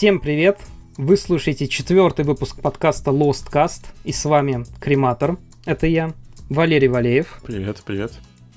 [0.00, 0.58] Всем привет!
[0.96, 6.14] Вы слушаете четвертый выпуск подкаста Lost Cast, и с вами Крематор, это я,
[6.48, 7.38] Валерий Валеев.
[7.44, 8.12] Привет, привет.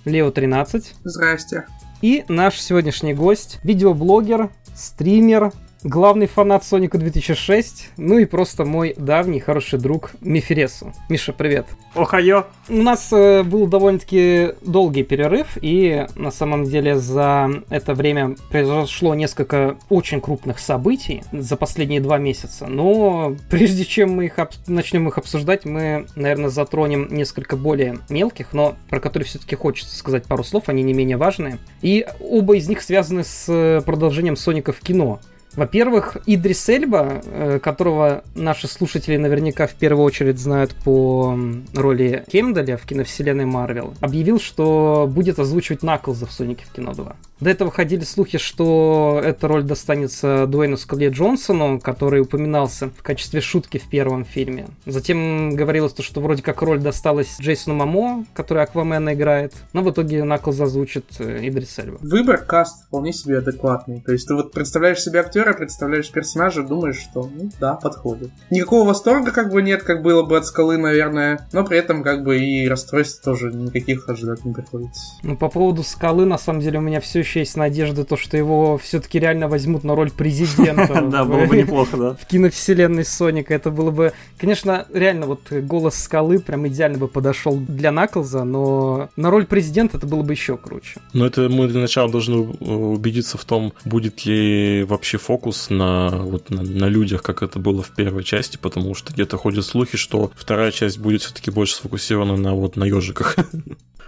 [0.05, 0.95] Лео 13.
[1.03, 1.65] Здрасте.
[2.01, 5.51] И наш сегодняшний гость, видеоблогер, стример,
[5.83, 10.93] главный фанат Соника 2006, ну и просто мой давний хороший друг Мифересу.
[11.09, 11.65] Миша, привет.
[11.93, 12.45] Охайо.
[12.69, 19.13] У нас э, был довольно-таки долгий перерыв, и на самом деле за это время произошло
[19.13, 22.67] несколько очень крупных событий за последние два месяца.
[22.67, 28.75] Но прежде чем мы их начнем их обсуждать, мы, наверное, затронем несколько более мелких, но
[28.89, 31.57] про которые все-таки хочется сказать пару слов, они не менее важные.
[31.81, 35.19] И оба из них связаны с э, продолжением Соника в кино.
[35.55, 41.37] Во-первых, Идрис Эльба, э, которого наши слушатели наверняка в первую очередь знают по
[41.73, 47.15] роли Кемдаля в киновселенной Марвел, объявил, что будет озвучивать Наклза в Сонике в кино 2.
[47.43, 53.41] До этого ходили слухи, что эта роль достанется Дуэйну Скале Джонсону, который упоминался в качестве
[53.41, 54.67] шутки в первом фильме.
[54.85, 60.23] Затем говорилось, что вроде как роль досталась Джейсону Мамо, который Аквамена играет, но в итоге
[60.23, 61.97] Наклз озвучит э, Идрис Эльба.
[61.99, 63.99] Выбор каст вполне себе адекватный.
[63.99, 68.31] То есть ты вот представляешь себе актера, представляешь персонажа, думаешь, что ну да, подходит.
[68.49, 72.23] Никакого восторга как бы нет, как было бы от скалы, наверное, но при этом как
[72.23, 75.01] бы и расстройств тоже никаких ожидать не приходится.
[75.23, 78.15] Ну, по поводу скалы, на самом деле, у меня все еще еще есть надежда, то,
[78.15, 81.01] что его все-таки реально возьмут на роль президента.
[81.13, 82.13] Да, было бы неплохо, да.
[82.15, 83.53] В киновселенной Соника.
[83.53, 84.13] Это было бы...
[84.37, 89.97] Конечно, реально, вот голос скалы прям идеально бы подошел для Наклза, но на роль президента
[89.97, 90.99] это было бы еще круче.
[91.13, 95.32] Но это мы для начала должны убедиться в том, будет ли вообще фокус
[95.69, 99.65] на, вот, на, на людях, как это было в первой части, потому что где-то ходят
[99.65, 103.35] слухи, что вторая часть будет все-таки больше сфокусирована на вот на ежиках.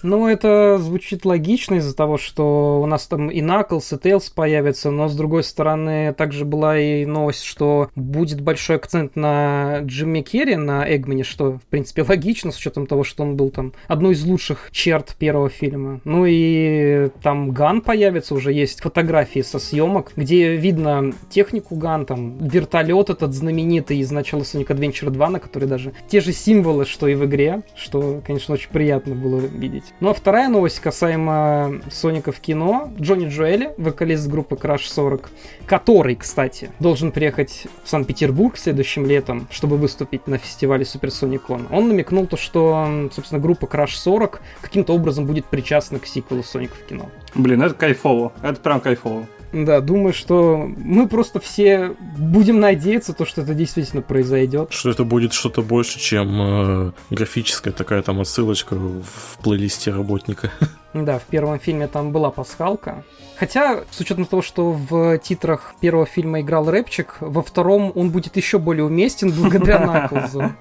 [0.03, 4.91] Ну, это звучит логично из-за того, что у нас там и Knuckles, и Tails появятся,
[4.91, 10.55] но с другой стороны, также была и новость, что будет большой акцент на Джимми Керри,
[10.55, 14.23] на Эгмане, что, в принципе, логично, с учетом того, что он был там одной из
[14.25, 16.01] лучших черт первого фильма.
[16.03, 22.37] Ну и там Ган появится, уже есть фотографии со съемок, где видно технику Ган, там
[22.37, 27.07] вертолет этот знаменитый из начала Sonic Adventure 2, на который даже те же символы, что
[27.07, 29.84] и в игре, что, конечно, очень приятно было видеть.
[29.99, 32.91] Ну а вторая новость касаемо Соника в кино.
[32.99, 35.29] Джонни Джоэли, вокалист группы Crash 40,
[35.65, 41.67] который, кстати, должен приехать в Санкт-Петербург следующим летом, чтобы выступить на фестивале Суперсоникон.
[41.71, 46.75] Он намекнул то, что, собственно, группа Crash 40 каким-то образом будет причастна к сиквелу Соника
[46.75, 47.09] в кино.
[47.33, 48.33] Блин, это кайфово.
[48.41, 49.27] Это прям кайфово.
[49.55, 54.73] Да, думаю, что мы просто все будем надеяться, то, что это действительно произойдет.
[54.73, 60.51] Что это будет что-то больше, чем э, графическая такая там отсылочка в плейлисте работника.
[60.93, 63.03] Да, в первом фильме там была пасхалка.
[63.35, 68.37] Хотя, с учетом того, что в титрах первого фильма играл рэпчик, во втором он будет
[68.37, 70.53] еще более уместен благодаря Наклзу.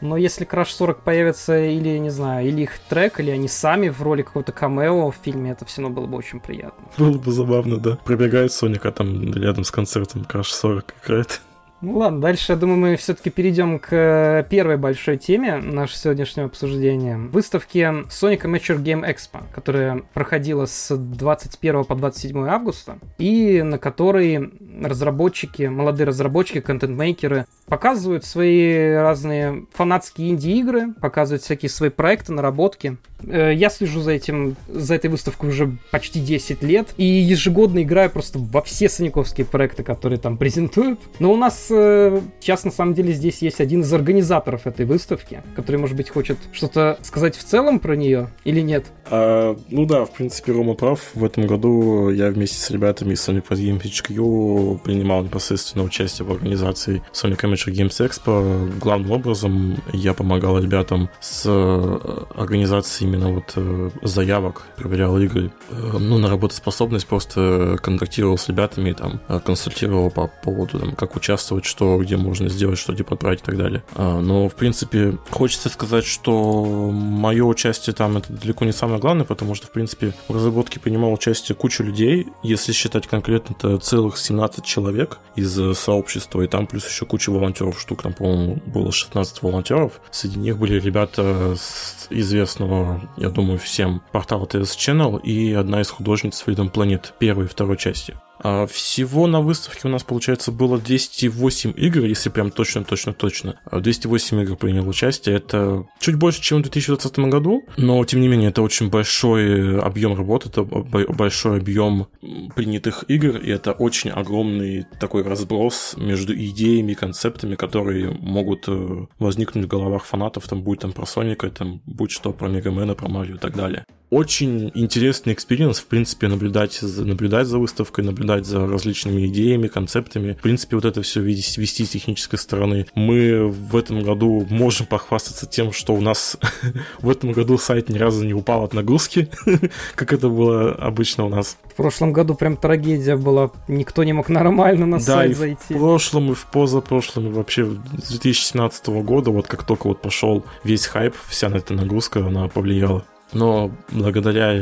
[0.00, 4.02] Но если Crash 40 появится или, не знаю, или их трек, или они сами в
[4.02, 6.84] роли какого-то камео в фильме, это все равно было бы очень приятно.
[6.96, 7.98] Было бы забавно, да.
[8.04, 11.40] Пробегает Соник, а там рядом с концертом Crash 40 играет.
[11.80, 16.48] Ну ладно, дальше, я думаю, мы все-таки перейдем к э, первой большой теме нашего сегодняшнего
[16.48, 17.16] обсуждения.
[17.16, 24.52] Выставке Sonic Amateur Game Expo, которая проходила с 21 по 27 августа, и на которой
[24.82, 32.96] разработчики, молодые разработчики, контент-мейкеры показывают свои разные фанатские инди-игры, показывают всякие свои проекты, наработки.
[33.26, 38.10] Э, я слежу за этим, за этой выставкой уже почти 10 лет, и ежегодно играю
[38.10, 41.00] просто во все саниковские проекты, которые там презентуют.
[41.18, 45.42] Но у нас э, сейчас, на самом деле, здесь есть один из организаторов этой выставки,
[45.54, 48.86] который, может быть, хочет что-то сказать в целом про нее или нет?
[49.10, 51.00] А, ну да, в принципе, Рома прав.
[51.14, 56.32] В этом году я вместе с ребятами из Sonic Game HQ принимал непосредственно участие в
[56.32, 58.78] организации Sonic Amateur Games Expo.
[58.78, 65.96] Главным образом я помогал ребятам с э, организацией именно вот э, заявок, проверял игры, э,
[65.98, 71.98] ну, на работоспособность, просто контактировал с ребятами, там, консультировал по поводу, там, как участвовать, что,
[71.98, 73.82] где можно сделать, что где подбрать и так далее.
[73.94, 79.24] А, но, в принципе, хочется сказать, что мое участие там это далеко не самое главное,
[79.24, 84.18] потому что, в принципе, в разработке принимал участие куча людей, если считать конкретно, это целых
[84.18, 89.42] 17 человек из сообщества, и там плюс еще куча волонтеров, штук, там, по-моему, было 16
[89.42, 90.00] волонтеров.
[90.10, 95.90] Среди них были ребята с известного, я думаю, всем портала TS Channel и одна из
[95.90, 98.14] художниц Freedom Planet первой и второй части.
[98.40, 103.58] А всего на выставке у нас, получается, было 208 игр, если прям точно-точно-точно.
[103.72, 105.36] 208 игр принял участие.
[105.36, 110.16] Это чуть больше, чем в 2020 году, но, тем не менее, это очень большой объем
[110.16, 112.08] работы, это большой объем
[112.54, 119.06] принятых игр, и это очень огромный такой разброс между идеями и концептами, которые могут э,
[119.18, 123.08] возникнуть в головах фанатов, там будет там про Соника, там будь что про Мегамена, про
[123.08, 128.66] Марио и так далее очень интересный experience, в принципе, наблюдать, наблюдать за выставкой, наблюдать за
[128.66, 130.32] различными идеями, концептами.
[130.32, 132.86] В принципе, вот это все вести, вести с технической стороны.
[132.94, 136.38] Мы в этом году можем похвастаться тем, что у нас
[137.00, 139.28] в этом году сайт ни разу не упал от нагрузки,
[139.94, 141.58] как это было обычно у нас.
[141.64, 143.50] В прошлом году прям трагедия была.
[143.68, 145.74] Никто не мог нормально на да, сайт и зайти.
[145.74, 150.44] в прошлом, и в позапрошлом, и вообще с 2017 года, вот как только вот пошел
[150.64, 153.04] весь хайп, вся эта нагрузка, она повлияла.
[153.32, 154.52] Но благодаря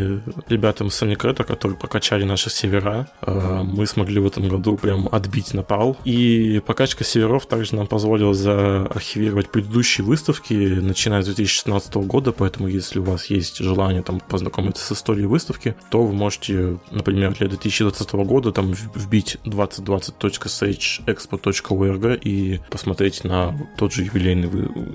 [0.49, 5.55] ребятам с Соникрета, которые прокачали наши севера, э, мы смогли в этом году прям отбить
[5.55, 5.97] напал.
[6.05, 12.99] И прокачка северов также нам позволила заархивировать предыдущие выставки, начиная с 2016 года, поэтому если
[12.99, 18.13] у вас есть желание там познакомиться с историей выставки, то вы можете, например, для 2020
[18.15, 24.49] года там вбить 2020.sageexpo.org и посмотреть на тот же юбилейный,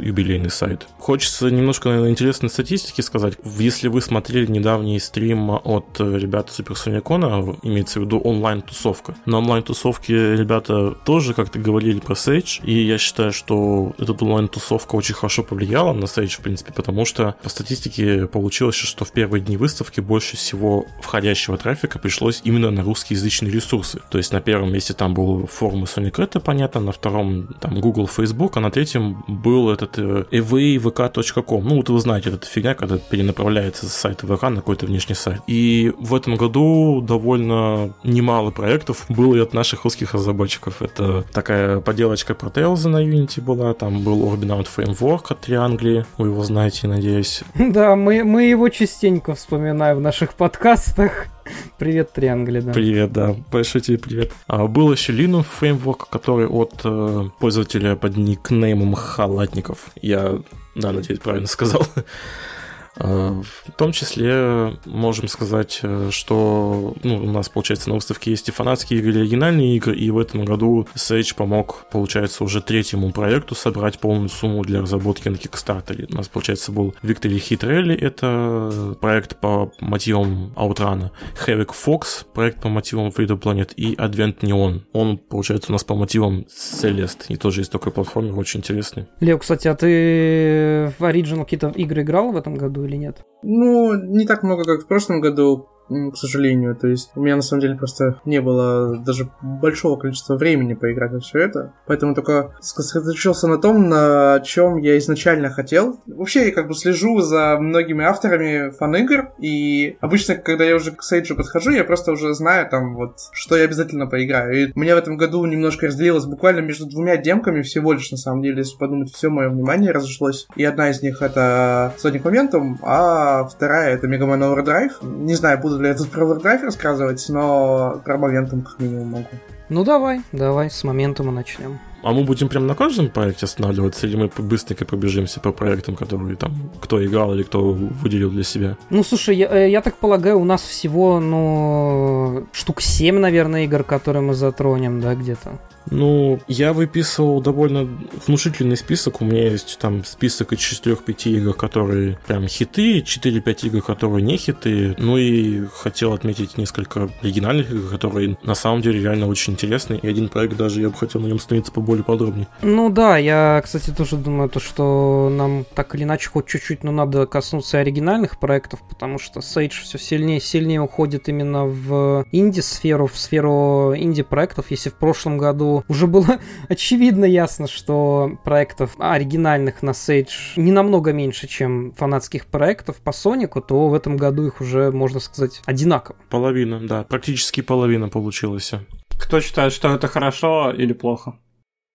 [0.03, 0.88] юбилейный сайт.
[0.97, 3.35] Хочется немножко, наверное, интересной статистики сказать.
[3.44, 9.15] В если вы смотрели недавний стрим от ребят Суперсоникона, имеется в виду онлайн-тусовка.
[9.25, 15.15] На онлайн-тусовке ребята тоже как-то говорили про Sage, и я считаю, что эта онлайн-тусовка очень
[15.15, 19.57] хорошо повлияла на Sage, в принципе, потому что по статистике получилось, что в первые дни
[19.57, 24.01] выставки больше всего входящего трафика пришлось именно на русскоязычные ресурсы.
[24.09, 28.07] То есть на первом месте там был форум Sonic это понятно, на втором там Google,
[28.07, 31.67] Facebook, а на третьем был этот э, evvk.com.
[31.67, 35.15] Ну, вот вы знаете, эта фигня, когда перенаправляют отправляется с сайта ВК на какой-то внешний
[35.15, 35.42] сайт.
[35.45, 40.81] И в этом году довольно немало проектов было и от наших русских разработчиков.
[40.81, 46.27] Это такая поделочка про Tails на Unity была, там был Orbinout Framework от Триангли, вы
[46.27, 47.44] его знаете, надеюсь.
[47.71, 51.27] Да, мы, мы его частенько вспоминаем в наших подкастах.
[51.77, 52.74] Привет, Триангли, да.
[52.74, 53.36] Привет, да.
[53.51, 54.31] Большой тебе привет.
[54.48, 59.92] А, был еще Linux Framework, который от э, пользователя под никнеймом Халатников.
[60.01, 60.39] Я,
[60.75, 61.86] да, надеюсь, правильно сказал.
[62.97, 68.49] Э, в том числе можем сказать, э, что ну, у нас, получается, на выставке есть
[68.49, 73.55] и фанатские и оригинальные игры, и в этом году Sage помог, получается, уже третьему проекту
[73.55, 76.07] собрать полную сумму для разработки на Kickstarter.
[76.11, 81.11] У нас, получается, был Victory Hit Rally, это проект по мотивам Outrun,
[81.45, 84.81] Havoc Fox, проект по мотивам Freedom Planet, и Advent Neon.
[84.93, 89.07] Он, получается, у нас по мотивам Celeste, и тоже есть такой платформер, очень интересный.
[89.19, 93.25] Лео, кстати, а ты в Original какие-то игры играл в этом году или нет?
[93.43, 95.67] Ну, не так много, как в прошлом году
[96.11, 96.75] к сожалению.
[96.75, 101.11] То есть у меня на самом деле просто не было даже большого количества времени поиграть
[101.11, 101.73] во все это.
[101.88, 105.99] Поэтому только сосредоточился на том, на чем я изначально хотел.
[106.07, 111.03] Вообще я как бы слежу за многими авторами фан-игр, и обычно, когда я уже к
[111.03, 114.53] Сейджу подхожу, я просто уже знаю там вот, что я обязательно поиграю.
[114.53, 118.17] И у меня в этом году немножко разделилось буквально между двумя демками всего лишь, на
[118.17, 120.47] самом деле, если подумать, все мое внимание разошлось.
[120.55, 125.05] И одна из них это Sonic Momentum, а вторая это Mega Man Overdrive.
[125.05, 129.27] Не знаю, буду тут про Warcraft рассказывать, но про моментум как минимум могу.
[129.69, 131.79] Ну давай, давай, с моментума начнем.
[132.03, 136.35] А мы будем прям на каждом проекте останавливаться, или мы быстренько пробежимся по проектам, которые
[136.35, 138.75] там кто играл или кто выделил для себя?
[138.89, 143.83] Ну, слушай, я, э, я так полагаю, у нас всего, ну, штук 7, наверное, игр,
[143.83, 145.51] которые мы затронем, да, где-то.
[145.89, 147.87] Ну, я выписывал довольно
[148.27, 149.21] внушительный список.
[149.21, 154.38] У меня есть там список из 4-5 игр, которые прям хиты, 4-5 игр, которые не
[154.38, 154.95] хиты.
[154.97, 160.00] Ну и хотел отметить несколько оригинальных игр, которые на самом деле реально очень интересны.
[160.01, 162.47] И один проект даже я бы хотел на нем остановиться поболее подробнее.
[162.61, 166.91] Ну да, я, кстати, тоже думаю, то, что нам так или иначе хоть чуть-чуть, но
[166.91, 173.07] надо коснуться оригинальных проектов, потому что Sage все сильнее и сильнее уходит именно в инди-сферу,
[173.07, 174.67] в сферу инди-проектов.
[174.69, 181.13] Если в прошлом году уже было очевидно ясно, что проектов оригинальных на Sage не намного
[181.13, 186.17] меньше, чем фанатских проектов по Сонику, то в этом году их уже, можно сказать, одинаково.
[186.29, 188.71] Половина, да, практически половина получилась.
[189.09, 191.35] Кто считает, что это хорошо или плохо?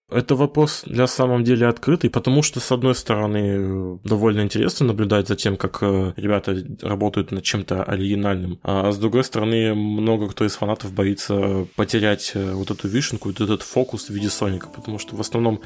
[0.08, 5.34] Это вопрос для самом деле открытый, потому что, с одной стороны, довольно интересно наблюдать за
[5.34, 10.54] тем, как э, ребята работают над чем-то оригинальным, а с другой стороны, много кто из
[10.54, 15.16] фанатов боится потерять э, вот эту вишенку, вот этот фокус в виде Соника, потому что
[15.16, 15.60] в основном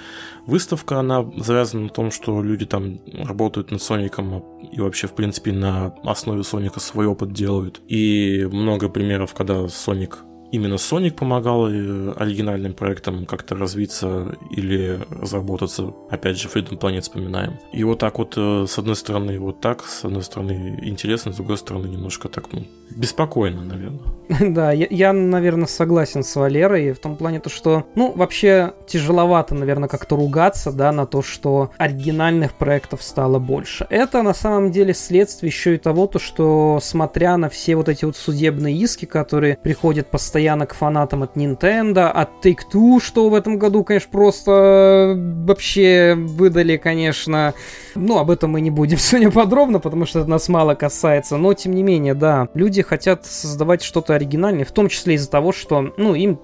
[0.46, 4.38] выставка, она завязана на том, что люди там работают над Соником
[4.72, 7.82] и вообще, в принципе, на основе Соника свой опыт делают.
[7.88, 15.94] И много примеров, когда Соник именно Sonic помогал э, оригинальным проектам как-то развиться или разработаться.
[16.10, 17.58] Опять же, Freedom Planet вспоминаем.
[17.72, 21.36] И вот так вот, э, с одной стороны, вот так, с одной стороны, интересно, с
[21.36, 24.20] другой стороны, немножко так, ну, беспокойно, наверное.
[24.40, 29.54] Да, я, я, наверное, согласен с Валерой в том плане, то, что, ну, вообще тяжеловато,
[29.54, 33.86] наверное, как-то ругаться, да, на то, что оригинальных проектов стало больше.
[33.90, 38.04] Это, на самом деле, следствие еще и того, то, что, смотря на все вот эти
[38.04, 43.58] вот судебные иски, которые приходят постоянно к фанатам от Nintendo, от Take-Two, что в этом
[43.58, 47.54] году, конечно, просто вообще выдали, конечно,
[47.94, 51.52] ну, об этом мы не будем сегодня подробно, потому что это нас мало касается, но,
[51.54, 55.92] тем не менее, да, люди хотят создавать что-то оригинальное, в том числе из-за того, что,
[55.96, 56.38] ну, им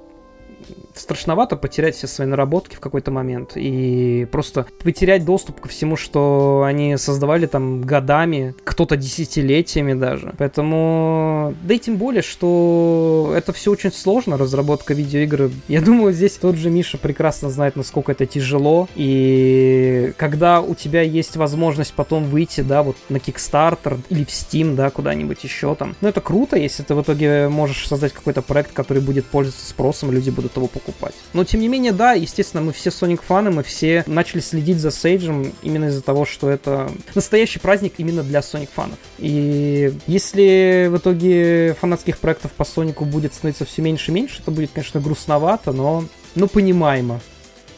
[0.98, 6.64] страшновато потерять все свои наработки в какой-то момент и просто потерять доступ ко всему, что
[6.66, 10.34] они создавали там годами, кто-то десятилетиями даже.
[10.38, 15.50] Поэтому, да и тем более, что это все очень сложно, разработка видеоигр.
[15.68, 18.88] Я думаю, здесь тот же Миша прекрасно знает, насколько это тяжело.
[18.94, 24.74] И когда у тебя есть возможность потом выйти, да, вот на Kickstarter или в Steam,
[24.74, 25.94] да, куда-нибудь еще там.
[26.00, 30.10] Ну, это круто, если ты в итоге можешь создать какой-то проект, который будет пользоваться спросом,
[30.10, 31.14] люди будут его покупать покупать.
[31.32, 34.90] Но тем не менее, да, естественно, мы все Sonic фаны, мы все начали следить за
[34.90, 38.98] Сейджем именно из-за того, что это настоящий праздник именно для Sonic фанов.
[39.18, 44.50] И если в итоге фанатских проектов по Сонику будет становиться все меньше и меньше, это
[44.50, 47.20] будет, конечно, грустновато, но ну понимаемо.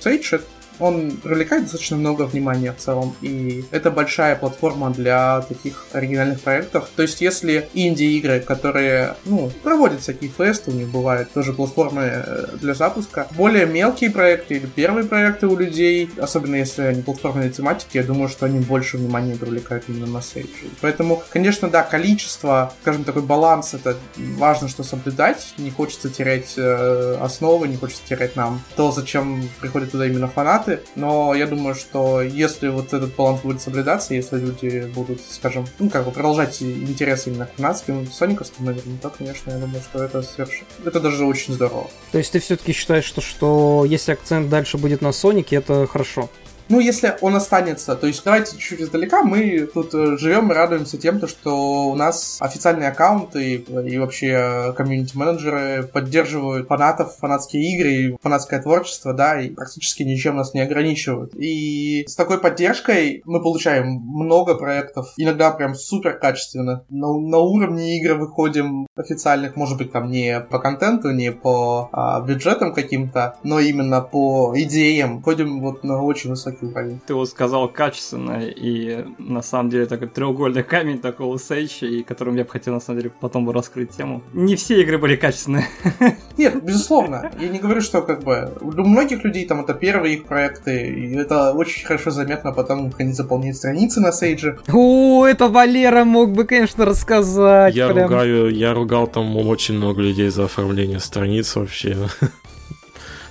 [0.01, 0.35] Сейдж
[0.79, 6.89] он привлекает достаточно много внимания в целом, и это большая платформа для таких оригинальных проектов.
[6.97, 12.47] То есть, если инди-игры, которые, ну, проводят всякие фесты, у них бывают тоже платформы э,
[12.61, 17.97] для запуска, более мелкие проекты или первые проекты у людей, особенно если они платформенные тематики,
[17.97, 20.49] я думаю, что они больше внимания привлекают именно на сейджи.
[20.81, 23.97] Поэтому, конечно, да, количество, скажем, такой баланс, это
[24.37, 29.91] важно, что соблюдать, не хочется терять э, основы, не хочется терять нам то, зачем приходят
[29.91, 34.39] туда именно фанаты, форматы, но я думаю, что если вот этот баланс будет соблюдаться, если
[34.39, 39.51] люди будут, скажем, ну, как бы продолжать интерес именно к фанатским, сониковским, наверное, то, конечно,
[39.51, 40.69] я думаю, что это совершенно...
[40.85, 41.89] Это даже очень здорово.
[42.13, 46.29] То есть ты все-таки считаешь, что, что если акцент дальше будет на Сонике, это хорошо?
[46.69, 50.99] Ну, если он останется, то есть давайте чуть издалека, мы тут э, живем и радуемся
[50.99, 58.17] тем, то, что у нас официальные аккаунты и, вообще комьюнити-менеджеры поддерживают фанатов, фанатские игры и
[58.21, 61.35] фанатское творчество, да, и практически ничем нас не ограничивают.
[61.35, 66.85] И с такой поддержкой мы получаем много проектов, иногда прям супер качественно.
[66.91, 72.21] На, на уровне игры выходим официальных, может быть, там не по контенту, не по а,
[72.21, 75.23] бюджетам каким-то, но именно по идеям.
[75.23, 77.01] Ходим вот на очень высокий уровень.
[77.07, 82.37] Ты вот сказал качественно, и на самом деле такой треугольный камень такого Сейча, и которым
[82.37, 84.23] я бы хотел на самом деле потом бы раскрыть тему.
[84.33, 85.67] Не все игры были качественные.
[86.37, 87.31] Нет, безусловно.
[87.39, 91.15] Я не говорю, что как бы у многих людей там это первые их проекты, и
[91.17, 94.59] это очень хорошо заметно потому, как они заполняют страницы на Сейдже.
[94.73, 97.75] О, это Валера мог бы, конечно, рассказать.
[97.75, 98.09] Я прям.
[98.09, 101.97] ругаю, я ругал там очень много людей за оформление страниц вообще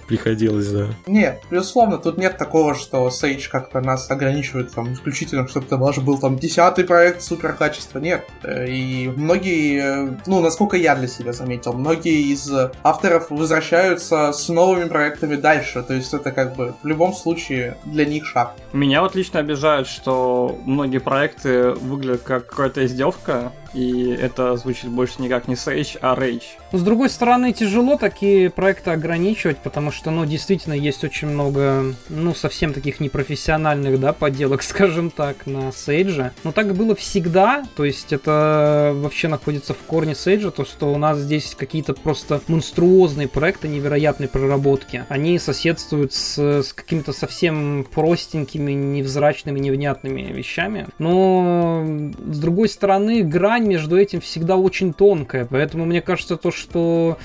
[0.07, 0.87] приходилось, да.
[1.05, 5.97] Нет, безусловно, тут нет такого, что Sage как-то нас ограничивает там исключительно, чтобы это ваш
[5.99, 7.99] был там десятый проект супер качества.
[7.99, 8.25] Нет.
[8.45, 12.51] И многие, ну, насколько я для себя заметил, многие из
[12.83, 15.83] авторов возвращаются с новыми проектами дальше.
[15.83, 18.55] То есть это как бы в любом случае для них шаг.
[18.73, 25.21] Меня вот лично обижает, что многие проекты выглядят как какая-то издевка, и это звучит больше
[25.21, 26.43] никак не Sage, а Rage.
[26.71, 32.33] С другой стороны, тяжело такие проекты ограничивать, потому что, ну, действительно, есть очень много, ну,
[32.33, 36.31] совсем таких непрофессиональных, да, подделок, скажем так, на Sage.
[36.43, 40.97] Но так было всегда, то есть это вообще находится в корне Sage, то, что у
[40.97, 45.05] нас здесь какие-то просто монструозные проекты невероятной проработки.
[45.09, 50.88] Они соседствуют с, с какими-то совсем простенькими, невзрачными, невнятными вещами.
[51.00, 51.86] Но,
[52.29, 57.17] с другой стороны, грань между этим всегда очень тонкая, поэтому мне кажется то, что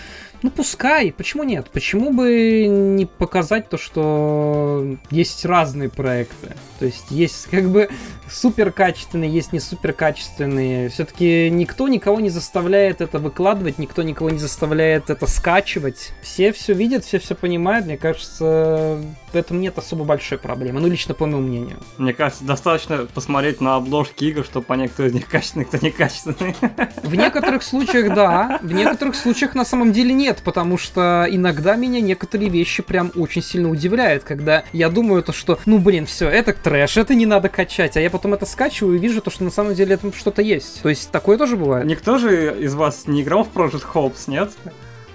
[0.42, 1.70] ну пускай, почему нет?
[1.72, 6.54] Почему бы не показать то, что есть разные проекты?
[6.78, 7.88] То есть есть как бы
[8.28, 10.88] супер качественные, есть не супер качественные.
[10.88, 16.12] Все-таки никто никого не заставляет это выкладывать, никто никого не заставляет это скачивать.
[16.22, 17.86] Все все видят, все все понимают.
[17.86, 18.98] Мне кажется,
[19.32, 20.80] в этом нет особо большой проблемы.
[20.80, 21.78] Ну, лично по моему мнению.
[21.98, 26.56] Мне кажется, достаточно посмотреть на обложки игр, чтобы понять, кто из них качественный, кто некачественный.
[27.02, 32.00] В некоторых случаях да, в некоторых случаях на самом деле нет, потому что иногда меня
[32.00, 36.52] некоторые вещи прям очень сильно удивляют, когда я думаю то, что, ну блин, все, это
[36.52, 39.50] трэш, это не надо качать, а я потом это скачиваю и вижу то, что на
[39.50, 40.82] самом деле это что-то есть.
[40.82, 41.84] То есть такое тоже бывает.
[41.86, 44.50] Никто же из вас не играл в Project Hopes, нет?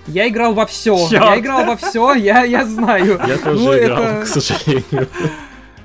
[0.08, 0.96] Я играл во все.
[1.12, 3.20] Я играл во все, я, я знаю.
[3.28, 5.08] Я тоже Ну, играл, это- к сожалению.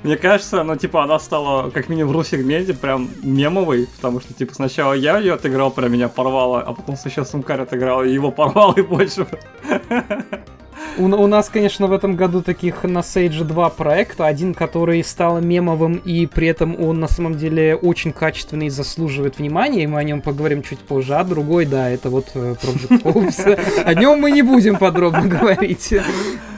[0.02, 4.52] Мне кажется, ну, типа, она стала, как минимум, в ру-сегменте прям мемовой, потому что, типа,
[4.54, 8.74] сначала я ее отыграл, прям меня порвало, а потом сначала Сумкарь отыграл, и его порвало,
[8.76, 9.26] и больше.
[10.98, 14.26] У, у нас, конечно, в этом году таких на Sage 2 проекта.
[14.26, 19.38] Один, который стал мемовым, и при этом он на самом деле очень качественный и заслуживает
[19.38, 21.14] внимания, и мы о нем поговорим чуть позже.
[21.14, 23.82] А другой, да, это вот э, Project Ops.
[23.84, 25.94] О нем мы не будем подробно говорить.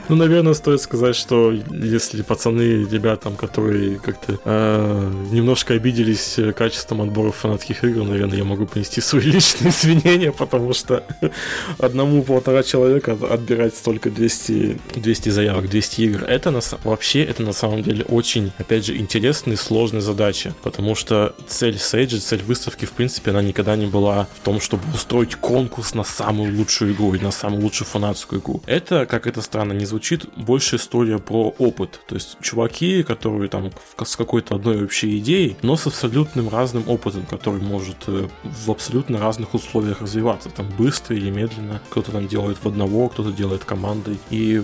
[0.07, 7.01] Ну, наверное, стоит сказать, что если пацаны, ребятам, которые как-то э, немножко обиделись э, качеством
[7.01, 11.03] отборов фанатских игр, наверное, я могу принести свои личные извинения, потому что
[11.79, 17.43] одному полтора человека от- отбирать столько 200, 200 заявок, 200 игр, это на, вообще, это
[17.43, 22.43] на самом деле очень, опять же, интересная и сложная задача, потому что цель Сейджа, цель
[22.43, 26.93] выставки, в принципе, она никогда не была в том, чтобы устроить конкурс на самую лучшую
[26.93, 28.61] игру и на самую лучшую фанатскую игру.
[28.65, 31.99] Это, как это странно не звучит, больше история про опыт.
[32.07, 33.71] То есть чуваки, которые там
[34.03, 39.19] с какой-то одной общей идеей, но с абсолютным разным опытом, который может э, в абсолютно
[39.19, 40.49] разных условиях развиваться.
[40.49, 41.81] Там быстро или медленно.
[41.89, 44.14] Кто-то там делает в одного, кто-то делает командой.
[44.29, 44.63] И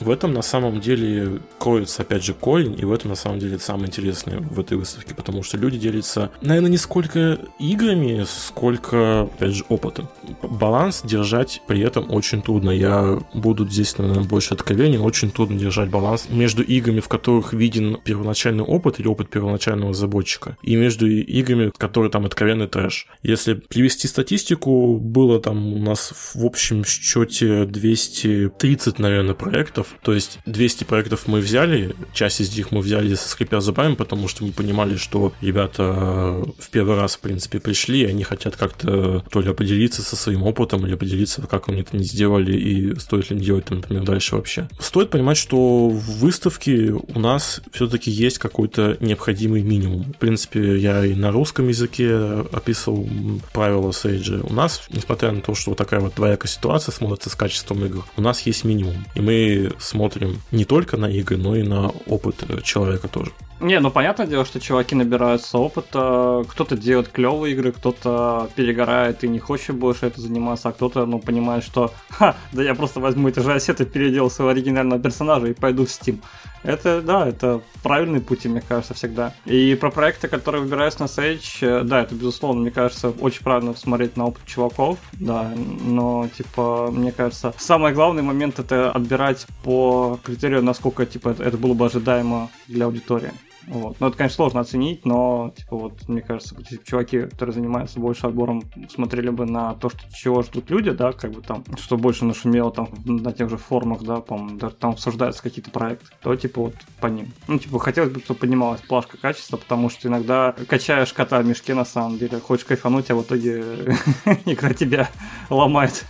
[0.00, 3.58] в этом на самом деле кроется, опять же, корень, и в этом на самом деле
[3.58, 9.54] самое интересное в этой выставке, потому что люди делятся, наверное, не сколько играми, сколько, опять
[9.54, 10.08] же, опытом.
[10.42, 12.70] Баланс держать при этом очень трудно.
[12.70, 17.98] Я буду здесь, наверное, больше откровенен, очень трудно держать баланс между играми, в которых виден
[18.02, 23.06] первоначальный опыт или опыт первоначального разработчика, и между играми, которые там откровенный трэш.
[23.22, 30.38] Если привести статистику, было там у нас в общем счете 230, наверное, проектов, то есть
[30.46, 34.52] 200 проектов мы взяли, часть из них мы взяли со скрипя зубами, потому что мы
[34.52, 39.40] понимали, что ребята э, в первый раз, в принципе, пришли, и они хотят как-то то
[39.40, 43.36] ли поделиться со своим опытом, или поделиться, как они это не сделали, и стоит ли
[43.36, 44.68] им делать, например, дальше вообще.
[44.80, 50.12] Стоит понимать, что в выставке у нас все-таки есть какой-то необходимый минимум.
[50.12, 52.14] В принципе, я и на русском языке
[52.52, 53.08] описывал
[53.52, 54.40] правила Сейджа.
[54.42, 58.04] У нас, несмотря на то, что вот такая вот двоякая ситуация смотрится с качеством игр,
[58.16, 59.06] у нас есть минимум.
[59.14, 63.32] И мы смотрим не только на игры, но и на опыт э, человека тоже.
[63.60, 69.28] Не, ну понятное дело, что чуваки набираются опыта, кто-то делает клевые игры, кто-то перегорает и
[69.28, 73.28] не хочет больше это заниматься, а кто-то, ну, понимает, что, ха, да я просто возьму
[73.28, 76.20] эти же ассеты, переделаю своего оригинального персонажа и пойду в Steam.
[76.62, 79.34] Это, да, это правильный путь, мне кажется, всегда.
[79.44, 83.74] И про проекты, которые выбираются на Sage, э, да, это, безусловно, мне кажется, очень правильно
[83.74, 90.18] смотреть на опыт чуваков, да, но, типа, мне кажется, самый главный момент это отбирать по
[90.22, 93.32] критерию, насколько, типа, это было бы ожидаемо для аудитории.
[93.68, 93.96] Вот.
[94.00, 98.26] Ну, это, конечно, сложно оценить, но, типа, вот, мне кажется, эти чуваки, которые занимаются больше
[98.26, 102.24] отбором, смотрели бы на то, что, чего ждут люди, да, как бы там, что больше
[102.24, 106.62] нашумело там на тех же форумах, да, по-моему, даже там обсуждаются какие-то проекты, то, типа,
[106.62, 107.32] вот по ним.
[107.46, 111.74] Ну, типа, хотелось бы, чтобы поднималась плашка качества, потому что иногда качаешь кота в мешке,
[111.74, 113.60] на самом деле, хочешь кайфануть, а в итоге
[114.46, 115.10] игра тебя
[115.50, 116.06] ломает.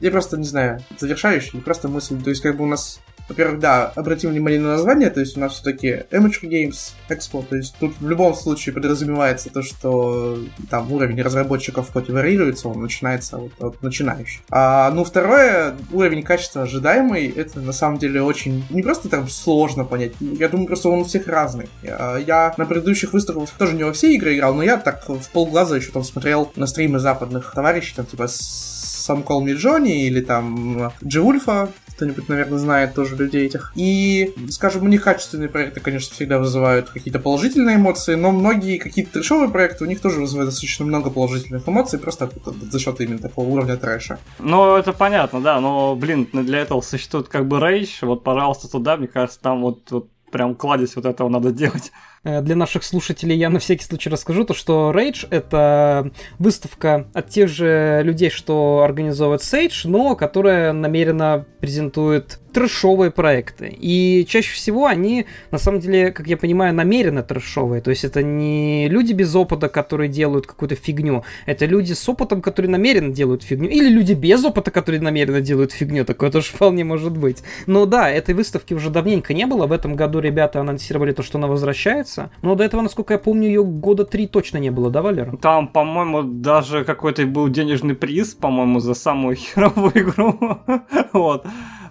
[0.00, 2.20] Я просто, не знаю, завершающий, просто мысль.
[2.22, 5.40] То есть, как бы у нас, во-первых, да, обратим внимание на название, то есть у
[5.40, 10.38] нас все-таки Amateur Games Expo, то есть тут в любом случае подразумевается то, что
[10.70, 14.42] там уровень разработчиков хоть и варьируется, он начинается вот от начинающих.
[14.50, 19.84] А, ну, второе, уровень качества ожидаемый, это на самом деле очень, не просто там сложно
[19.84, 21.68] понять, я думаю, просто он у всех разный.
[21.82, 25.30] Я, я на предыдущих выставках тоже не во все игры играл, но я так в
[25.30, 30.20] полглаза еще там смотрел на стримы западных товарищей, там типа Some Call Me Johnny или
[30.20, 33.72] там Джиульфа, кто-нибудь, наверное, знает тоже людей этих.
[33.76, 39.12] И, скажем, у них качественные проекты, конечно, всегда вызывают какие-то положительные эмоции, но многие какие-то
[39.12, 42.30] трешовые проекты у них тоже вызывают достаточно много положительных эмоций, просто
[42.70, 44.18] за счет именно такого уровня трэша.
[44.38, 48.96] Ну, это понятно, да, но, блин, для этого существует как бы рейдж, вот, пожалуйста, туда,
[48.96, 51.92] мне кажется, там вот, вот прям кладезь вот этого надо делать.
[52.24, 57.28] Э, Для наших слушателей я на всякий случай расскажу, то что Rage— это выставка от
[57.28, 63.76] тех же людей, что организовывает Sage, но которая намеренно презентует трэшовые проекты.
[63.78, 67.82] И чаще всего они, на самом деле, как я понимаю, намеренно трэшовые.
[67.82, 71.24] То есть это не люди без опыта, которые делают какую-то фигню.
[71.46, 73.68] Это люди с опытом, которые намеренно делают фигню.
[73.68, 76.04] Или люди без опыта, которые намеренно делают фигню.
[76.04, 77.42] Такое тоже вполне может быть.
[77.66, 79.66] Но да, этой выставки уже давненько не было.
[79.66, 82.30] В этом году ребята анонсировали то, что она возвращается.
[82.42, 85.36] Но до этого, насколько я помню, ее года три точно не было, да, Валера?
[85.38, 90.38] Там, по-моему, даже какой-то был денежный приз, по-моему, за самую херовую игру.
[91.12, 91.44] вот.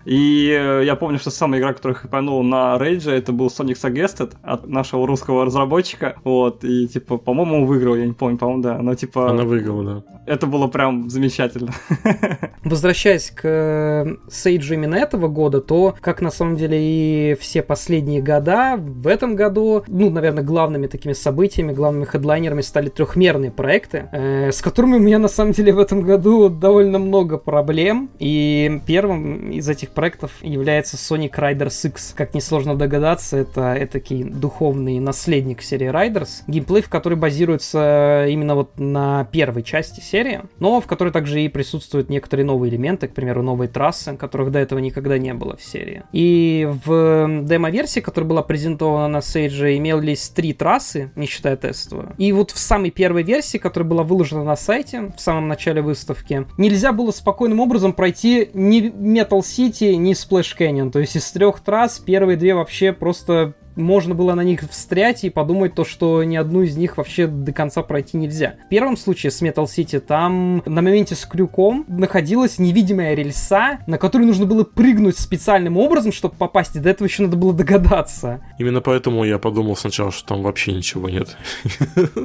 [0.05, 4.33] И э, я помню, что самая игра, которую хайпанул на Рейдже, это был Sonic Suggested
[4.41, 6.15] от нашего русского разработчика.
[6.23, 8.77] Вот, и типа, по-моему, выиграл, я не помню, по-моему, да.
[8.79, 9.29] Но типа...
[9.29, 10.03] Она выиграла, да.
[10.25, 11.73] Это было прям замечательно.
[12.63, 18.21] Возвращаясь к э, Сейджу именно этого года, то, как на самом деле и все последние
[18.21, 24.51] года, в этом году, ну, наверное, главными такими событиями, главными хедлайнерами стали трехмерные проекты, э,
[24.51, 28.09] с которыми у меня на самом деле в этом году довольно много проблем.
[28.19, 32.13] И первым из этих проектов является Sonic Riders X.
[32.15, 38.77] Как несложно догадаться, это этакий духовный наследник серии Riders, геймплей в который базируется именно вот
[38.79, 43.43] на первой части серии, но в которой также и присутствуют некоторые новые элементы, к примеру,
[43.43, 46.03] новые трассы, которых до этого никогда не было в серии.
[46.11, 52.13] И в демо-версии, которая была презентована на Сейдже, имелись три трассы, не считая тестовую.
[52.17, 56.45] И вот в самой первой версии, которая была выложена на сайте в самом начале выставки,
[56.57, 60.91] нельзя было спокойным образом пройти ни Metal City, ни Splash Canyon.
[60.91, 65.29] То есть из трех трасс первые две вообще просто можно было на них встрять и
[65.29, 68.55] подумать то, что ни одну из них вообще до конца пройти нельзя.
[68.65, 73.97] В первом случае с Metal City там на моменте с крюком находилась невидимая рельса, на
[73.97, 78.41] которую нужно было прыгнуть специальным образом, чтобы попасть, и до этого еще надо было догадаться.
[78.57, 81.37] Именно поэтому я подумал сначала, что там вообще ничего нет.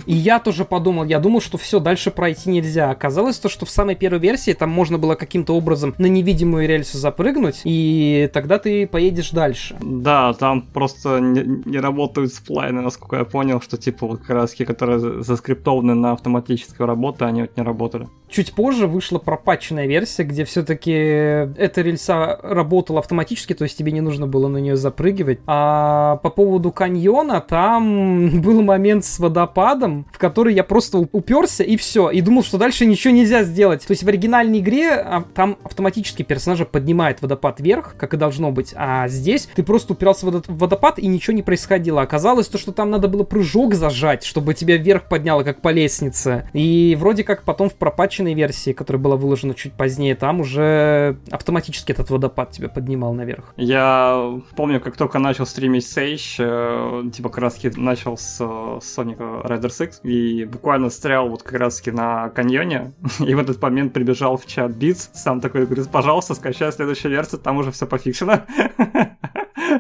[0.07, 2.91] И я тоже подумал, я думал, что все, дальше пройти нельзя.
[2.91, 6.99] Оказалось то, что в самой первой версии там можно было каким-то образом на невидимую рельсу
[6.99, 9.77] запрыгнуть, и тогда ты поедешь дальше.
[9.81, 15.95] Да, там просто не, работают сплайны, насколько я понял, что типа вот раз которые заскриптованы
[15.95, 18.09] на автоматическую работу, они вот не работали.
[18.29, 24.01] Чуть позже вышла пропатченная версия, где все-таки эта рельса работала автоматически, то есть тебе не
[24.01, 25.41] нужно было на нее запрыгивать.
[25.47, 31.77] А по поводу каньона, там был момент с водопадом, в который я просто уперся и
[31.77, 33.87] все, и думал, что дальше ничего нельзя сделать.
[33.87, 38.51] То есть в оригинальной игре а, там автоматически персонажа поднимает водопад вверх, как и должно
[38.51, 42.03] быть, а здесь ты просто упирался в водопад и ничего не происходило.
[42.03, 46.49] Оказалось то, что там надо было прыжок зажать, чтобы тебя вверх подняло, как по лестнице.
[46.53, 47.75] И вроде как потом в
[48.19, 53.55] пропатченной версии, которая была выложена чуть позднее, там уже автоматически этот водопад тебя поднимал наверх.
[53.57, 59.19] Я помню, как только начал стримить Sage, э, типа как раз начал с, с Sonic
[59.45, 64.37] Riders X, и буквально стрял вот как раз на каньоне, и в этот момент прибежал
[64.37, 68.41] в чат Beats, сам такой говорит, пожалуйста, скачай следующую версию, там уже все пофиксено.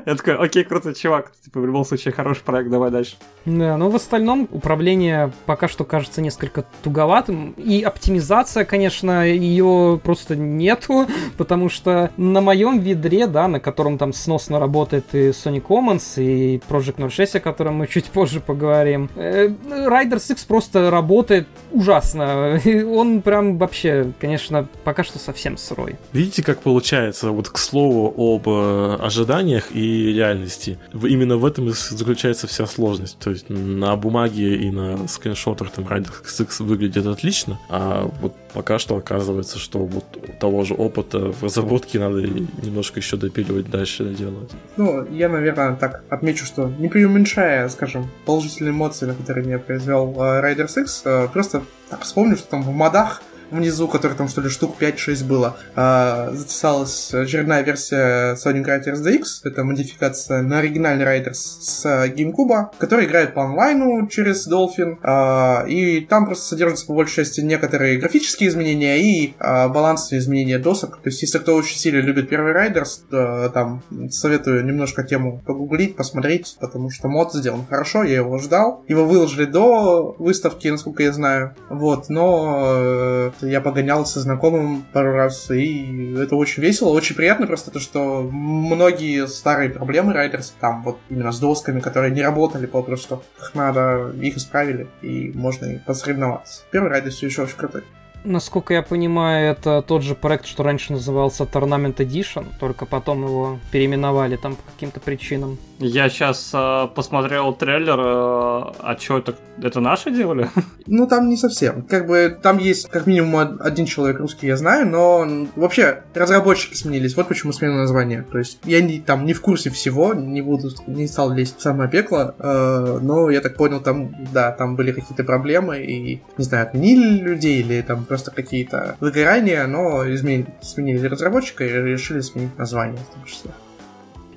[0.07, 1.33] Я такой, окей, круто, чувак.
[1.44, 3.16] Типа, в любом случае, хороший проект, давай дальше.
[3.44, 7.53] Да, но в остальном управление пока что кажется несколько туговатым.
[7.57, 14.12] И оптимизация, конечно, ее просто нету, потому что на моем ведре, да, на котором там
[14.12, 19.48] сносно работает и Sony Commons, и Project 06, о котором мы чуть позже поговорим, э,
[19.48, 22.61] Riders X просто работает ужасно.
[22.90, 25.96] Он прям вообще, конечно, пока что совсем сырой.
[26.12, 30.79] Видите, как получается, вот к слову об э, ожиданиях и реальности.
[30.93, 33.19] Именно в этом и заключается вся сложность.
[33.19, 38.79] То есть на бумаге и на скриншотах там Rider X выглядит отлично, а вот пока
[38.79, 40.05] что оказывается, что вот
[40.41, 44.51] того же опыта в разработке надо немножко еще допиливать дальше делать.
[44.77, 50.14] Ну, я, наверное, так отмечу, что не преуменьшая, скажем, положительные эмоции, на которые меня произвел
[50.17, 54.41] uh, Riders X, uh, просто так вспомню, что там в модах внизу, который там что
[54.41, 61.05] ли штук 5-6 было, э, затесалась очередная версия Sonic Riders DX, это модификация на оригинальный
[61.05, 66.95] Riders с GameCube, который играет по онлайну через Dolphin, э, и там просто содержатся по
[66.95, 71.79] большей части некоторые графические изменения и э, балансные изменения досок, то есть если кто очень
[71.79, 77.65] сильно любит первый Riders, то, там советую немножко тему погуглить, посмотреть, потому что мод сделан
[77.69, 83.61] хорошо, я его ждал, его выложили до выставки, насколько я знаю, вот, но э, я
[83.61, 89.27] погонял со знакомым пару раз, и это очень весело, очень приятно просто то, что многие
[89.27, 94.37] старые проблемы Райдерс, там вот именно с досками, которые не работали попросту, их надо, их
[94.37, 96.62] исправили, и можно и посоревноваться.
[96.70, 97.85] Первый Райдерс все еще очень крутой.
[98.24, 103.59] Насколько я понимаю, это тот же проект, что раньше назывался Tournament Edition, только потом его
[103.70, 105.59] переименовали там по каким-то причинам.
[105.78, 109.37] Я сейчас э, посмотрел трейлер, э, а что это?
[109.62, 110.48] Это наши делали?
[110.90, 111.83] Ну, там не совсем.
[111.83, 117.14] Как бы там есть как минимум один человек русский, я знаю, но вообще разработчики сменились.
[117.14, 118.24] Вот почему смена названия.
[118.33, 121.61] То есть я не, там не в курсе всего, не буду, не стал лезть в
[121.61, 126.44] самое пекло, э, но я так понял, там, да, там были какие-то проблемы, и, не
[126.44, 132.57] знаю, отменили людей, или там просто какие-то выгорания, но изменили, сменили разработчика и решили сменить
[132.59, 133.51] название в том числе.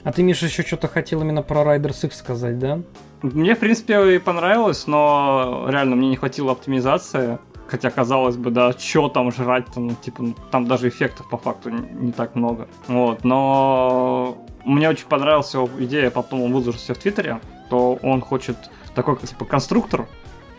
[0.04, 2.80] А ты, Миша, еще что-то хотел именно про Riders X сказать, да?
[3.22, 7.38] Мне, в принципе, и понравилось, но реально мне не хватило оптимизации
[7.72, 11.38] Хотя, казалось бы, да, что там жрать, там, ну, типа, ну, там даже эффектов по
[11.38, 12.68] факту не, не так много.
[12.88, 18.58] Вот, но мне очень понравилась его идея, потом он выложился в Твиттере, то он хочет
[18.94, 20.10] такой, типа, конструктор,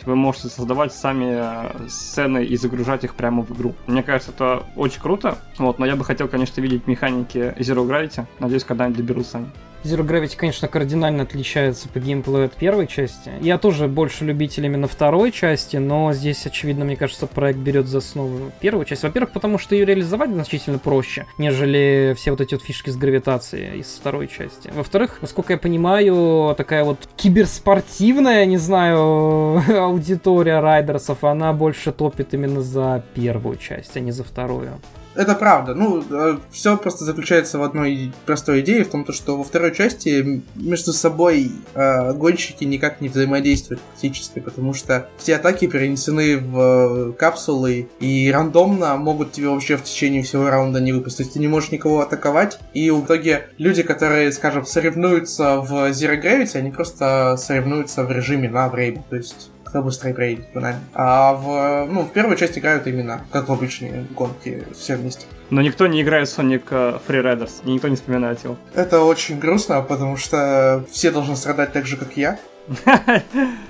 [0.06, 3.74] вы можете создавать сами э, сцены и загружать их прямо в игру.
[3.86, 5.38] Мне кажется, это очень круто.
[5.58, 8.26] Вот, но я бы хотел, конечно, видеть механики Zero Gravity.
[8.38, 9.46] Надеюсь, когда-нибудь доберутся они.
[9.84, 13.32] Zero Gravity, конечно, кардинально отличается по геймплею от первой части.
[13.40, 17.98] Я тоже больше любитель именно второй части, но здесь, очевидно, мне кажется, проект берет за
[17.98, 19.02] основу первую часть.
[19.02, 23.80] Во-первых, потому что ее реализовать значительно проще, нежели все вот эти вот фишки с гравитацией
[23.80, 24.70] из второй части.
[24.72, 32.62] Во-вторых, насколько я понимаю, такая вот киберспортивная, не знаю, аудитория райдерсов, она больше топит именно
[32.62, 34.80] за первую часть, а не за вторую.
[35.14, 35.74] Это правда.
[35.74, 40.42] Ну, э, все просто заключается в одной простой идее, в том, что во второй части
[40.54, 47.12] между собой э, гонщики никак не взаимодействуют практически, потому что все атаки перенесены в э,
[47.12, 51.32] капсулы и рандомно могут тебе вообще в течение всего раунда не выпустить.
[51.34, 56.56] Ты не можешь никого атаковать, и в итоге люди, которые, скажем, соревнуются в Zero Gravity,
[56.56, 59.04] они просто соревнуются в режиме на время.
[59.10, 60.80] То есть кто быстрее проедет, банально.
[60.92, 65.24] А в, ну, в первую часть играют именно, как в обычные гонки, все вместе.
[65.48, 68.58] Но никто не играет в Sonic э, Freeriders, и никто не вспоминает его.
[68.74, 72.38] Это очень грустно, потому что все должны страдать так же, как я.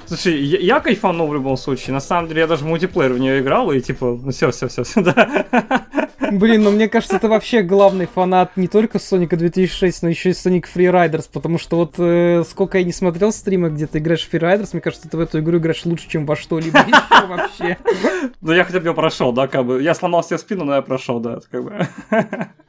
[0.07, 1.95] Слушай, я, я кайфанул в любом случае.
[1.95, 4.83] На самом деле, я даже мультиплеер в нее играл, и типа, ну все, все, все,
[4.83, 5.47] все, да.
[6.31, 10.33] Блин, ну мне кажется, это вообще главный фанат не только Соника 2006, но еще и
[10.33, 14.33] Sonic Freeriders, потому что вот э, сколько я не смотрел стримы, где ты играешь в
[14.33, 17.79] Freeriders, мне кажется, ты в эту игру играешь лучше, чем во что-либо еще вообще.
[18.41, 19.83] Ну я хотя бы прошел, да, как бы.
[19.83, 21.89] Я сломал себе спину, но я прошел, да, как бы.